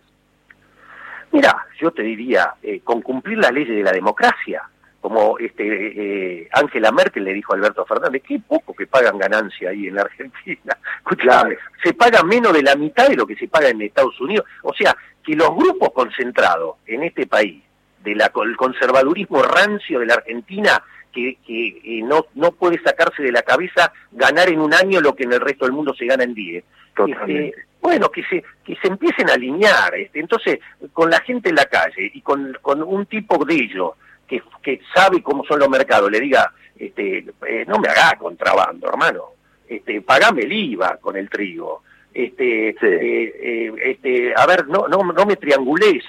Mira, 1.33 1.67
yo 1.81 1.91
te 1.93 2.03
diría, 2.03 2.55
eh, 2.63 2.81
con 2.81 3.01
cumplir 3.01 3.39
las 3.39 3.53
leyes 3.53 3.77
de 3.77 3.83
la 3.83 3.93
democracia, 3.93 4.63
como 5.03 5.37
este 5.39 5.65
eh, 5.65 6.49
Angela 6.53 6.93
Merkel 6.93 7.25
le 7.25 7.35
dijo 7.35 7.53
a 7.53 7.57
Alberto 7.57 7.85
Fernández, 7.85 8.23
qué 8.27 8.39
poco 8.39 8.73
que 8.73 8.87
pagan 8.87 9.19
ganancia 9.19 9.71
ahí 9.71 9.89
en 9.89 9.97
la 9.97 10.03
Argentina. 10.03 10.79
Escuchame, 10.99 11.59
se 11.83 11.93
paga 11.93 12.23
menos 12.23 12.53
de 12.53 12.63
la 12.63 12.77
mitad 12.77 13.09
de 13.09 13.17
lo 13.17 13.27
que 13.27 13.35
se 13.35 13.49
paga 13.49 13.69
en 13.69 13.83
Estados 13.83 14.19
Unidos. 14.21 14.47
O 14.63 14.73
sea, 14.73 14.97
que 15.25 15.35
los 15.35 15.51
grupos 15.57 15.91
concentrados 15.93 16.77
en 16.87 17.03
este 17.03 17.27
país 17.27 17.65
del 18.05 18.23
conservadurismo 18.57 19.43
rancio 19.43 19.99
de 19.99 20.07
la 20.07 20.15
Argentina 20.15 20.83
que, 21.13 21.37
que 21.45 22.01
no, 22.05 22.27
no 22.35 22.53
puede 22.53 22.81
sacarse 22.83 23.25
de 23.25 23.33
la 23.33 23.43
cabeza 23.43 23.93
ganar 24.13 24.49
en 24.49 24.61
un 24.61 24.73
año 24.73 25.01
lo 25.01 25.15
que 25.15 25.25
en 25.25 25.33
el 25.33 25.41
resto 25.41 25.65
del 25.65 25.75
mundo 25.75 25.95
se 25.95 26.07
gana 26.07 26.23
en 26.23 26.33
10. 26.33 26.65
Este, 27.09 27.55
bueno, 27.81 28.09
que 28.09 28.23
se, 28.25 28.45
que 28.65 28.77
se 28.77 28.87
empiecen 28.87 29.31
a 29.31 29.35
alinear. 29.35 29.97
Este, 29.97 30.21
entonces, 30.21 30.61
con 30.93 31.11
la 31.11 31.21
gente 31.21 31.49
en 31.49 31.57
la 31.57 31.67
calle 31.67 32.11
y 32.15 32.21
con, 32.21 32.57
con 32.63 32.83
un 32.83 33.07
tipo 33.07 33.45
de 33.45 33.55
ellos 33.55 33.93
que, 34.33 34.43
que 34.63 34.81
sabe 34.95 35.23
cómo 35.23 35.45
son 35.45 35.59
los 35.59 35.69
mercados, 35.69 36.11
le 36.11 36.21
diga, 36.21 36.53
este, 36.77 37.19
eh, 37.47 37.65
no 37.67 37.79
me 37.79 37.89
haga 37.89 38.17
contrabando, 38.19 38.89
hermano, 38.89 39.25
este, 39.69 40.01
pagame 40.01 40.43
el 40.43 40.53
IVA 40.53 40.97
con 41.01 41.17
el 41.17 41.29
trigo. 41.29 41.83
Este, 42.15 42.69
eh, 42.69 42.75
eh, 42.83 43.73
este, 43.85 44.35
a 44.37 44.47
ver, 44.47 44.69
no, 44.69 44.87
no, 44.87 44.99
no 44.99 45.27
me 45.27 45.37
triangules, 45.37 46.05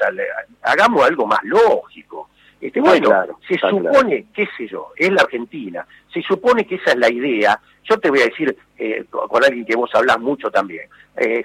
hagamos 0.62 1.05
algo 1.05 1.25
más 1.25 1.39
lógico. 1.43 2.29
Este, 2.59 2.79
bueno, 2.79 3.39
se 3.47 3.57
supone, 3.57 4.25
qué 4.33 4.47
sé 4.57 4.67
yo, 4.67 4.91
es 4.95 5.12
la 5.12 5.21
Argentina, 5.21 5.86
se 6.13 6.21
supone 6.21 6.65
que 6.65 6.75
esa 6.75 6.91
es 6.91 6.97
la 6.97 7.09
idea. 7.09 7.59
Yo 7.83 7.97
te 7.99 8.09
voy 8.09 8.21
a 8.21 8.25
decir, 8.25 8.55
eh, 8.77 9.03
con 9.09 9.43
alguien 9.43 9.65
que 9.65 9.75
vos 9.75 9.89
hablás 9.93 10.19
mucho 10.19 10.49
también, 10.49 10.88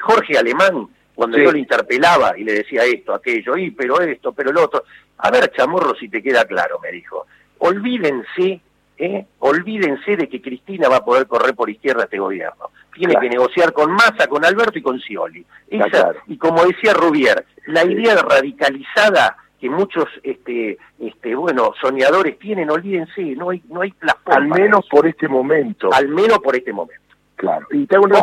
Jorge 0.01 0.39
Alemán, 0.39 0.89
cuando 1.19 1.37
yo 1.37 1.51
le 1.51 1.59
interpelaba 1.59 2.39
y 2.39 2.45
le 2.45 2.53
decía 2.53 2.85
esto, 2.85 3.13
aquello, 3.13 3.57
y 3.57 3.73
pero 3.73 4.01
esto, 4.01 4.31
pero 4.31 4.53
lo 4.53 4.67
otro, 4.67 4.85
a 5.17 5.33
ver, 5.33 5.51
chamorro, 5.51 5.97
si 5.97 6.09
te 6.09 6.23
queda 6.23 6.45
claro, 6.45 6.79
me 6.81 6.93
dijo, 6.93 7.27
olvídense 7.59 8.61
¿eh? 8.97 9.27
olvídense 9.41 10.15
de 10.15 10.29
que 10.29 10.41
Cristina 10.41 10.89
va 10.89 10.99
a 10.99 11.05
poder 11.05 11.27
correr 11.27 11.57
por 11.57 11.69
izquierda 11.71 12.05
este 12.05 12.21
gobierno. 12.21 12.71
Tiene 12.95 13.17
que 13.21 13.29
negociar 13.29 13.73
con 13.73 13.91
Massa, 13.91 14.29
con 14.29 14.45
Alberto 14.45 14.79
y 14.79 14.83
con 14.83 15.01
Scioli. 15.01 15.45
Y 16.29 16.39
como 16.39 16.65
decía 16.65 16.95
Rubier, 16.95 17.45
la 17.67 17.85
idea 17.85 18.15
radicalizada 18.15 19.39
que 19.61 19.69
muchos 19.69 20.05
este 20.23 20.79
este 21.01 21.35
bueno 21.35 21.73
soñadores 21.81 22.39
tienen 22.39 22.71
olvídense 22.71 23.23
no 23.35 23.51
hay 23.51 23.61
no 23.69 23.81
hay 23.81 23.93
al 24.27 24.47
menos 24.47 24.87
por 24.89 25.05
este 25.05 25.27
momento. 25.27 25.93
Al 25.93 26.07
menos 26.07 26.39
por 26.39 26.55
este 26.55 26.73
momento 26.73 27.08
claro 27.39 27.67
y 27.71 27.87
te 27.87 27.99
una 27.99 28.21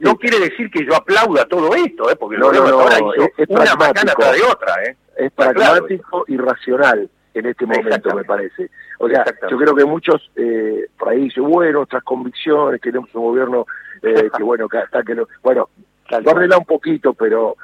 no, 0.00 0.16
quiere 0.16 0.38
decir 0.38 0.70
que 0.70 0.84
yo 0.84 0.94
aplauda 0.94 1.44
todo 1.46 1.74
esto 1.74 2.10
¿eh? 2.10 2.16
porque 2.16 2.38
no, 2.38 2.52
no, 2.52 2.68
no, 2.68 2.88
es, 2.88 3.48
una 3.48 3.74
macana 3.74 4.12
de 4.14 4.42
otra 4.42 4.74
¿eh? 4.84 4.96
es 5.16 5.32
pragmático 5.32 6.24
y 6.28 6.36
racional 6.36 7.10
en 7.34 7.46
este 7.46 7.66
momento, 7.66 8.14
me 8.14 8.24
parece. 8.24 8.70
O 8.98 9.08
sea, 9.08 9.24
yo 9.48 9.56
creo 9.56 9.74
que 9.74 9.84
muchos 9.84 10.30
eh, 10.36 10.86
por 10.98 11.10
ahí 11.10 11.24
dicen, 11.24 11.44
bueno, 11.44 11.82
otras 11.82 12.02
convicciones, 12.02 12.80
queremos 12.80 13.14
un 13.14 13.22
gobierno 13.22 13.66
eh, 14.02 14.30
que, 14.36 14.42
bueno, 14.42 14.68
que 14.68 14.78
hasta 14.78 15.02
que 15.02 15.14
no... 15.14 15.26
Bueno, 15.42 15.68
guárdela 16.22 16.58
un 16.58 16.64
poquito, 16.64 17.14
pero 17.14 17.56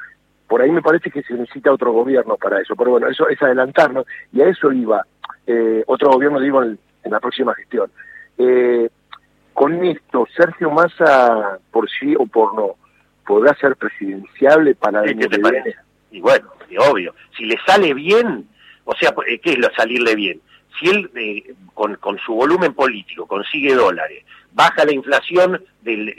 por 0.47 0.61
ahí 0.61 0.71
me 0.71 0.81
parece 0.81 1.11
que 1.11 1.21
se 1.23 1.33
necesita 1.33 1.71
otro 1.71 1.91
gobierno 1.91 2.37
para 2.37 2.61
eso. 2.61 2.75
Pero 2.75 2.91
bueno, 2.91 3.07
eso 3.07 3.27
es 3.27 3.41
adelantarnos, 3.41 4.05
y 4.31 4.41
a 4.41 4.47
eso 4.47 4.71
iba. 4.71 5.05
Eh, 5.45 5.83
otro 5.87 6.11
gobierno, 6.11 6.39
digo, 6.39 6.63
en, 6.63 6.79
la 7.03 7.19
próxima 7.19 7.53
gestión. 7.55 7.89
Eh, 8.37 8.89
con 9.57 9.83
esto, 9.83 10.27
Sergio 10.37 10.69
Massa, 10.69 11.57
por 11.71 11.89
sí 11.89 12.13
o 12.15 12.27
por 12.27 12.53
no, 12.53 12.75
podrá 13.25 13.55
ser 13.55 13.75
presidenciable 13.75 14.75
para 14.75 15.01
el 15.01 15.09
año 15.09 15.27
que 15.27 15.73
Y 16.11 16.21
bueno, 16.21 16.47
obvio, 16.87 17.15
si 17.35 17.45
le 17.45 17.57
sale 17.65 17.95
bien, 17.95 18.47
o 18.85 18.93
sea, 18.95 19.15
eh, 19.25 19.39
¿qué 19.39 19.53
es 19.53 19.57
lo 19.57 19.67
salirle 19.73 20.13
bien? 20.13 20.41
Si 20.77 20.87
él, 20.87 21.09
eh, 21.15 21.55
con, 21.73 21.97
su 22.23 22.35
volumen 22.35 22.75
político, 22.75 23.25
consigue 23.25 23.73
dólares, 23.73 24.23
baja 24.53 24.85
la 24.85 24.93
inflación 24.93 25.59
del, 25.81 26.13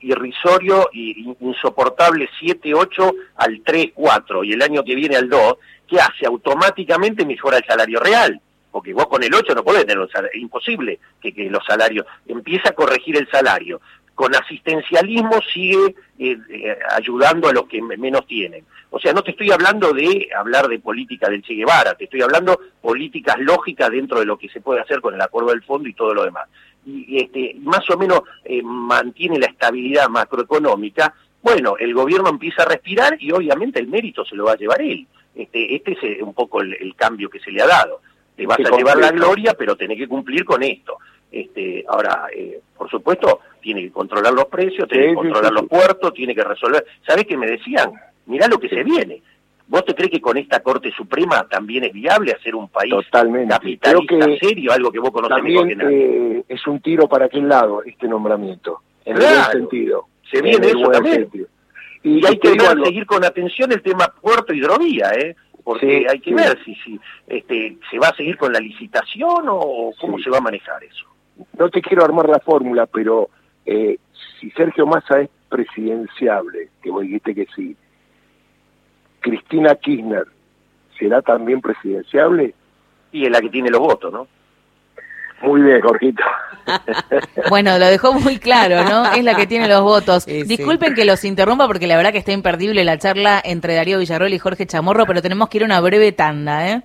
irrisorio 0.00 0.90
y 0.92 1.36
insoportable 1.38 2.28
7, 2.40 2.74
8 2.74 3.12
al 3.36 3.62
3, 3.64 3.92
4 3.94 4.42
y 4.42 4.52
el 4.54 4.62
año 4.62 4.82
que 4.82 4.96
viene 4.96 5.14
al 5.14 5.28
2, 5.28 5.58
¿qué 5.86 6.00
hace? 6.00 6.26
Automáticamente 6.26 7.24
mejora 7.24 7.58
el 7.58 7.64
salario 7.64 8.00
real. 8.00 8.40
Porque 8.72 8.94
vos 8.94 9.06
con 9.06 9.22
el 9.22 9.32
8 9.32 9.54
no 9.54 9.62
podés 9.62 9.86
tener 9.86 10.00
un 10.00 10.08
salario, 10.08 10.32
es 10.34 10.42
imposible 10.42 10.98
que, 11.20 11.32
los 11.50 11.64
salarios, 11.64 12.06
empieza 12.26 12.70
a 12.70 12.74
corregir 12.74 13.16
el 13.16 13.28
salario, 13.30 13.80
con 14.14 14.34
asistencialismo 14.34 15.40
sigue 15.52 15.94
eh, 16.18 16.36
eh, 16.50 16.78
ayudando 16.90 17.48
a 17.48 17.52
los 17.52 17.66
que 17.68 17.80
menos 17.82 18.26
tienen. 18.26 18.64
O 18.90 18.98
sea, 18.98 19.12
no 19.12 19.22
te 19.22 19.30
estoy 19.30 19.50
hablando 19.50 19.92
de 19.92 20.28
hablar 20.36 20.68
de 20.68 20.78
política 20.78 21.28
del 21.28 21.42
Che 21.42 21.54
Guevara, 21.54 21.94
te 21.94 22.04
estoy 22.04 22.22
hablando 22.22 22.60
políticas 22.80 23.38
lógicas 23.38 23.90
dentro 23.90 24.18
de 24.18 24.26
lo 24.26 24.36
que 24.36 24.48
se 24.48 24.60
puede 24.60 24.80
hacer 24.80 25.00
con 25.00 25.14
el 25.14 25.20
acuerdo 25.20 25.50
del 25.50 25.62
fondo 25.62 25.88
y 25.88 25.94
todo 25.94 26.14
lo 26.14 26.24
demás. 26.24 26.48
Y, 26.84 27.20
este, 27.20 27.54
más 27.60 27.88
o 27.90 27.96
menos 27.96 28.22
eh, 28.44 28.62
mantiene 28.62 29.38
la 29.38 29.46
estabilidad 29.46 30.08
macroeconómica, 30.08 31.14
bueno, 31.42 31.76
el 31.78 31.92
gobierno 31.92 32.28
empieza 32.28 32.62
a 32.62 32.66
respirar 32.66 33.16
y 33.20 33.32
obviamente 33.32 33.80
el 33.80 33.88
mérito 33.88 34.24
se 34.24 34.36
lo 34.36 34.44
va 34.44 34.52
a 34.52 34.56
llevar 34.56 34.80
él. 34.80 35.06
Este, 35.34 35.74
este 35.74 35.92
es 35.92 36.22
un 36.22 36.34
poco 36.34 36.60
el, 36.60 36.94
cambio 36.94 37.28
que 37.28 37.40
se 37.40 37.50
le 37.50 37.62
ha 37.62 37.66
dado. 37.66 38.00
Te 38.42 38.62
vas 38.62 38.72
a 38.72 38.76
llevar 38.76 38.98
la 38.98 39.10
gloria, 39.10 39.54
pero 39.54 39.76
tenés 39.76 39.98
que 39.98 40.08
cumplir 40.08 40.44
con 40.44 40.62
esto. 40.62 40.98
Este, 41.30 41.84
ahora, 41.88 42.26
eh, 42.34 42.60
por 42.76 42.90
supuesto, 42.90 43.40
tiene 43.60 43.82
que 43.82 43.90
controlar 43.90 44.34
los 44.34 44.46
precios, 44.46 44.88
tiene 44.88 45.08
que 45.08 45.14
controlar 45.14 45.52
los 45.52 45.66
puertos, 45.66 46.12
tiene 46.12 46.34
que 46.34 46.44
resolver. 46.44 46.84
¿Sabés 47.06 47.26
qué 47.26 47.36
me 47.36 47.46
decían? 47.46 47.90
Mirá 48.26 48.48
lo 48.48 48.58
que 48.58 48.68
se 48.68 48.82
viene. 48.84 49.22
¿Vos 49.66 49.86
te 49.86 49.94
crees 49.94 50.10
que 50.10 50.20
con 50.20 50.36
esta 50.36 50.60
Corte 50.60 50.90
Suprema 50.90 51.46
también 51.48 51.84
es 51.84 51.92
viable 51.92 52.32
hacer 52.32 52.54
un 52.54 52.68
país 52.68 52.92
Totalmente. 52.92 53.54
capitalista 53.54 54.26
serio, 54.38 54.72
algo 54.72 54.92
que 54.92 54.98
vos 54.98 55.10
conocés 55.10 55.36
también, 55.36 55.68
que 55.68 55.76
nadie? 55.76 56.36
Eh, 56.38 56.44
es 56.48 56.66
un 56.66 56.80
tiro 56.80 57.08
para 57.08 57.24
aquel 57.24 57.48
lado 57.48 57.82
este 57.82 58.06
nombramiento, 58.06 58.82
en 59.06 59.16
el 59.16 59.22
buen 59.22 59.44
sentido. 59.52 60.06
Se 60.30 60.42
viene 60.42 60.66
eso 60.66 60.90
también. 60.90 61.28
Y, 62.02 62.26
hay 62.26 62.38
que 62.38 62.54
seguir 62.84 63.06
con 63.06 63.24
atención 63.24 63.72
el 63.72 63.80
tema 63.80 64.12
puerto 64.20 64.52
hidrovía, 64.52 65.12
¿eh? 65.12 65.36
Porque 65.64 66.06
hay 66.08 66.20
que 66.20 66.34
ver 66.34 66.58
si, 66.64 66.74
si 66.76 67.00
este, 67.26 67.78
se 67.90 67.98
va 67.98 68.08
a 68.08 68.16
seguir 68.16 68.36
con 68.36 68.52
la 68.52 68.60
licitación 68.60 69.46
o 69.48 69.92
cómo 70.00 70.18
se 70.18 70.30
va 70.30 70.38
a 70.38 70.42
manejar 70.42 70.82
eso 70.84 71.12
no 71.58 71.70
te 71.70 71.82
quiero 71.82 72.04
armar 72.04 72.28
la 72.28 72.40
fórmula, 72.40 72.86
pero 72.86 73.30
eh, 73.66 73.98
si 74.40 74.50
Sergio 74.50 74.86
Massa 74.86 75.20
es 75.20 75.30
presidenciable, 75.48 76.68
que 76.82 76.90
vos 76.90 77.02
dijiste 77.02 77.34
que 77.34 77.46
sí, 77.54 77.76
Cristina 79.20 79.74
Kirchner 79.76 80.26
será 80.98 81.22
también 81.22 81.60
presidenciable. 81.60 82.54
Y 83.12 83.26
es 83.26 83.30
la 83.30 83.40
que 83.40 83.50
tiene 83.50 83.70
los 83.70 83.80
votos, 83.80 84.10
¿no? 84.12 84.26
Muy 85.42 85.62
bien, 85.62 85.80
Jorgito. 85.80 86.22
bueno, 87.50 87.78
lo 87.78 87.86
dejó 87.86 88.12
muy 88.12 88.38
claro, 88.38 88.84
¿no? 88.84 89.12
Es 89.12 89.24
la 89.24 89.34
que 89.34 89.46
tiene 89.46 89.68
los 89.68 89.82
votos. 89.82 90.26
Disculpen 90.26 90.94
que 90.94 91.04
los 91.04 91.24
interrumpa 91.24 91.66
porque 91.66 91.86
la 91.86 91.96
verdad 91.96 92.12
que 92.12 92.18
está 92.18 92.32
imperdible 92.32 92.84
la 92.84 92.98
charla 92.98 93.40
entre 93.44 93.74
Darío 93.74 93.98
Villarroel 93.98 94.34
y 94.34 94.38
Jorge 94.38 94.66
Chamorro, 94.66 95.04
pero 95.06 95.20
tenemos 95.20 95.48
que 95.48 95.58
ir 95.58 95.64
a 95.64 95.66
una 95.66 95.80
breve 95.80 96.12
tanda, 96.12 96.68
¿eh? 96.68 96.82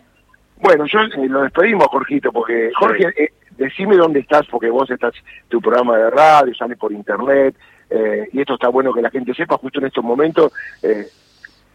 Bueno, 0.59 0.85
yo 0.91 0.99
eh, 1.01 1.27
lo 1.29 1.41
despedimos, 1.41 1.87
Jorgito, 1.87 2.31
porque 2.31 2.71
Jorge, 2.79 3.05
eh, 3.15 3.31
decime 3.57 3.95
dónde 3.95 4.21
estás, 4.21 4.47
porque 4.47 4.69
vos 4.69 4.89
estás, 4.89 5.13
tu 5.47 5.61
programa 5.61 5.97
de 5.97 6.09
radio, 6.09 6.53
sale 6.55 6.75
por 6.75 6.91
internet, 6.91 7.55
eh, 7.89 8.27
y 8.31 8.41
esto 8.41 8.55
está 8.55 8.69
bueno 8.69 8.93
que 8.93 9.01
la 9.01 9.09
gente 9.09 9.33
sepa 9.33 9.57
justo 9.57 9.79
en 9.79 9.85
estos 9.85 10.03
momentos. 10.03 10.51
Eh, 10.81 11.07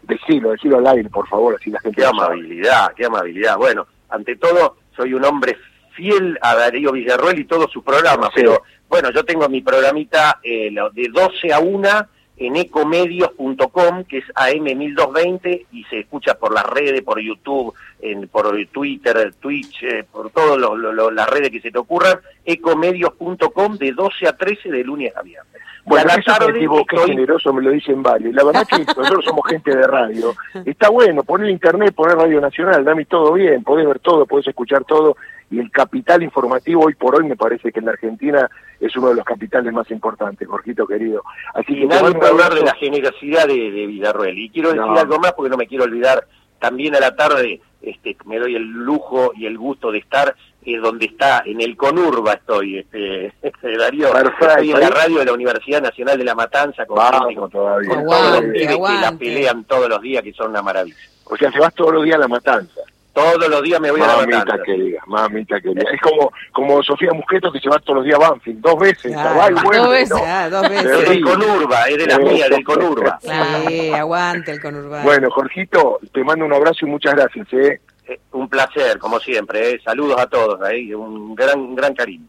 decilo, 0.03 0.51
decilo 0.51 0.77
al 0.77 0.87
aire, 0.87 1.09
por 1.09 1.27
favor, 1.27 1.55
así 1.59 1.69
la 1.69 1.79
gente 1.79 2.01
Qué 2.01 2.05
amabilidad, 2.05 2.93
qué 2.95 3.05
amabilidad. 3.05 3.57
Bueno, 3.57 3.87
ante 4.09 4.35
todo, 4.35 4.77
soy 4.95 5.13
un 5.13 5.23
hombre 5.23 5.55
fiel 5.95 6.37
a 6.41 6.55
Darío 6.55 6.91
Villarroel 6.91 7.39
y 7.39 7.45
todos 7.45 7.71
sus 7.71 7.83
programas, 7.83 8.29
pero 8.33 8.63
bueno, 8.89 9.11
yo 9.11 9.23
tengo 9.23 9.47
mi 9.49 9.61
programita 9.61 10.39
eh, 10.43 10.69
de 10.93 11.09
12 11.09 11.53
a 11.53 11.59
1 11.59 11.89
en 12.37 12.55
ecomedios.com, 12.55 14.03
que 14.05 14.19
es 14.19 14.25
AM1220, 14.35 15.67
y 15.71 15.83
se 15.85 15.99
escucha 15.99 16.35
por 16.35 16.53
las 16.53 16.65
redes, 16.65 17.01
por 17.01 17.19
YouTube, 17.19 17.73
en, 18.03 18.27
por 18.27 18.53
Twitter, 18.71 19.33
Twitch, 19.39 19.83
eh, 19.83 20.03
por 20.11 20.29
todas 20.31 20.59
las 21.13 21.29
redes 21.29 21.49
que 21.49 21.61
se 21.61 21.71
te 21.71 21.77
ocurran, 21.79 22.19
ecomedios.com 22.43 23.77
de 23.77 23.91
12 23.93 24.27
a 24.27 24.35
13 24.35 24.69
de 24.69 24.83
lunes 24.83 25.15
a 25.15 25.21
viernes. 25.21 25.61
Bueno, 25.85 26.05
la 26.07 26.21
tarde 26.21 26.67
qué 26.89 26.97
generoso 27.05 27.53
me 27.53 27.61
lo 27.61 27.71
dicen 27.71 28.01
varios. 28.01 28.33
La 28.33 28.43
verdad 28.43 28.65
que 28.67 28.79
nosotros 28.97 29.25
somos 29.25 29.45
gente 29.47 29.75
de 29.75 29.85
radio. 29.85 30.33
Está 30.65 30.89
bueno, 30.89 31.23
poner 31.23 31.49
internet, 31.49 31.93
poner 31.93 32.17
Radio 32.17 32.39
Nacional, 32.39 32.83
dame 32.85 33.05
todo 33.05 33.33
bien, 33.33 33.63
podés 33.63 33.87
ver 33.87 33.99
todo, 33.99 34.25
podés 34.25 34.47
escuchar 34.47 34.83
todo. 34.85 35.17
Y 35.49 35.59
el 35.59 35.71
capital 35.71 36.23
informativo 36.23 36.85
hoy 36.85 36.95
por 36.95 37.15
hoy 37.15 37.27
me 37.27 37.35
parece 37.35 37.71
que 37.71 37.79
en 37.79 37.85
la 37.85 37.91
Argentina 37.91 38.49
es 38.79 38.95
uno 38.95 39.09
de 39.09 39.15
los 39.15 39.25
capitales 39.25 39.71
más 39.71 39.89
importantes, 39.91 40.47
Jorgito 40.47 40.87
querido. 40.87 41.21
Así 41.53 41.75
que 41.75 41.85
nadie 41.85 42.15
puede 42.15 42.31
hablar 42.31 42.53
de 42.53 42.61
la 42.63 42.73
generosidad 42.75 43.47
de, 43.47 43.71
de 43.71 43.87
Villarroel. 43.87 44.37
Y 44.37 44.49
quiero 44.49 44.69
decir 44.69 44.83
algo 44.83 45.19
más 45.19 45.33
porque 45.33 45.49
no 45.49 45.57
me 45.57 45.67
quiero 45.67 45.83
olvidar. 45.83 46.25
También 46.59 46.95
a 46.95 47.01
la 47.01 47.13
tarde 47.13 47.61
este, 47.83 48.17
me 48.25 48.39
doy 48.39 48.55
el 48.55 48.63
lujo 48.63 49.31
y 49.35 49.45
el 49.45 49.57
gusto 49.57 49.91
de 49.91 49.99
estar 49.99 50.35
eh, 50.65 50.77
donde 50.77 51.05
está, 51.05 51.43
en 51.45 51.59
el 51.61 51.75
Conurba 51.75 52.33
estoy, 52.33 52.79
este, 52.79 53.27
este 53.41 53.77
Darío. 53.77 54.07
Estoy 54.15 54.71
en 54.71 54.79
la 54.79 54.89
radio 54.89 55.19
de 55.19 55.25
la 55.25 55.33
Universidad 55.33 55.81
Nacional 55.81 56.17
de 56.17 56.23
La 56.23 56.35
Matanza 56.35 56.85
con, 56.85 56.97
Vamos, 56.97 57.51
todavía. 57.51 57.89
todos 57.89 58.43
los 58.43 58.53
que 58.53 58.99
la 59.01 59.11
pelean 59.17 59.63
todos 59.65 59.89
los 59.89 60.01
días, 60.01 60.23
que 60.23 60.33
son 60.33 60.51
una 60.51 60.61
maravilla. 60.61 60.95
O 61.25 61.35
sea, 61.35 61.51
se 61.51 61.59
vas 61.59 61.73
todos 61.73 61.93
los 61.93 62.03
días 62.03 62.15
a 62.15 62.19
La 62.19 62.27
Matanza. 62.27 62.81
Todos 63.13 63.47
los 63.47 63.61
días 63.61 63.79
me 63.79 63.91
voy 63.91 64.01
a 64.01 64.07
la 64.07 64.25
Matanza. 64.25 64.63
querida, 64.65 64.99
mamita 65.05 65.61
querida. 65.61 65.83
Es 65.91 66.01
como, 66.01 66.31
como 66.51 66.81
Sofía 66.81 67.11
Musqueto 67.13 67.51
que 67.51 67.59
se 67.59 67.69
va 67.69 67.77
todos 67.79 67.97
los 67.97 68.05
días 68.05 68.19
a 68.19 68.29
Banfield, 68.29 68.59
dos 68.59 68.79
veces. 68.79 69.13
Ah, 69.15 69.49
dos 69.51 69.89
veces, 69.89 70.21
ah, 70.25 70.49
dos 70.49 70.69
veces. 70.69 70.85
Es 70.85 71.09
del 71.09 71.21
Conurba, 71.21 71.83
es 71.89 71.97
de 71.97 72.07
las 72.07 72.19
mías, 72.19 72.49
del 72.49 72.63
Conurba. 72.65 73.19
Sí, 73.67 73.91
aguante 73.93 74.51
el 74.51 74.61
Conurba. 74.61 75.03
Bueno, 75.03 75.29
Jorgito, 75.29 75.99
te 76.11 76.23
mando 76.23 76.45
un 76.45 76.53
abrazo 76.53 76.85
y 76.85 76.89
muchas 76.89 77.13
gracias. 77.15 77.47
¿eh? 77.53 77.79
Eh, 78.07 78.19
un 78.33 78.49
placer, 78.49 78.97
como 78.99 79.19
siempre. 79.19 79.71
Eh. 79.71 79.81
Saludos 79.83 80.19
a 80.19 80.27
todos. 80.27 80.61
ahí 80.61 80.93
un 80.93 81.35
gran, 81.35 81.75
gran 81.75 81.93
cariño. 81.93 82.21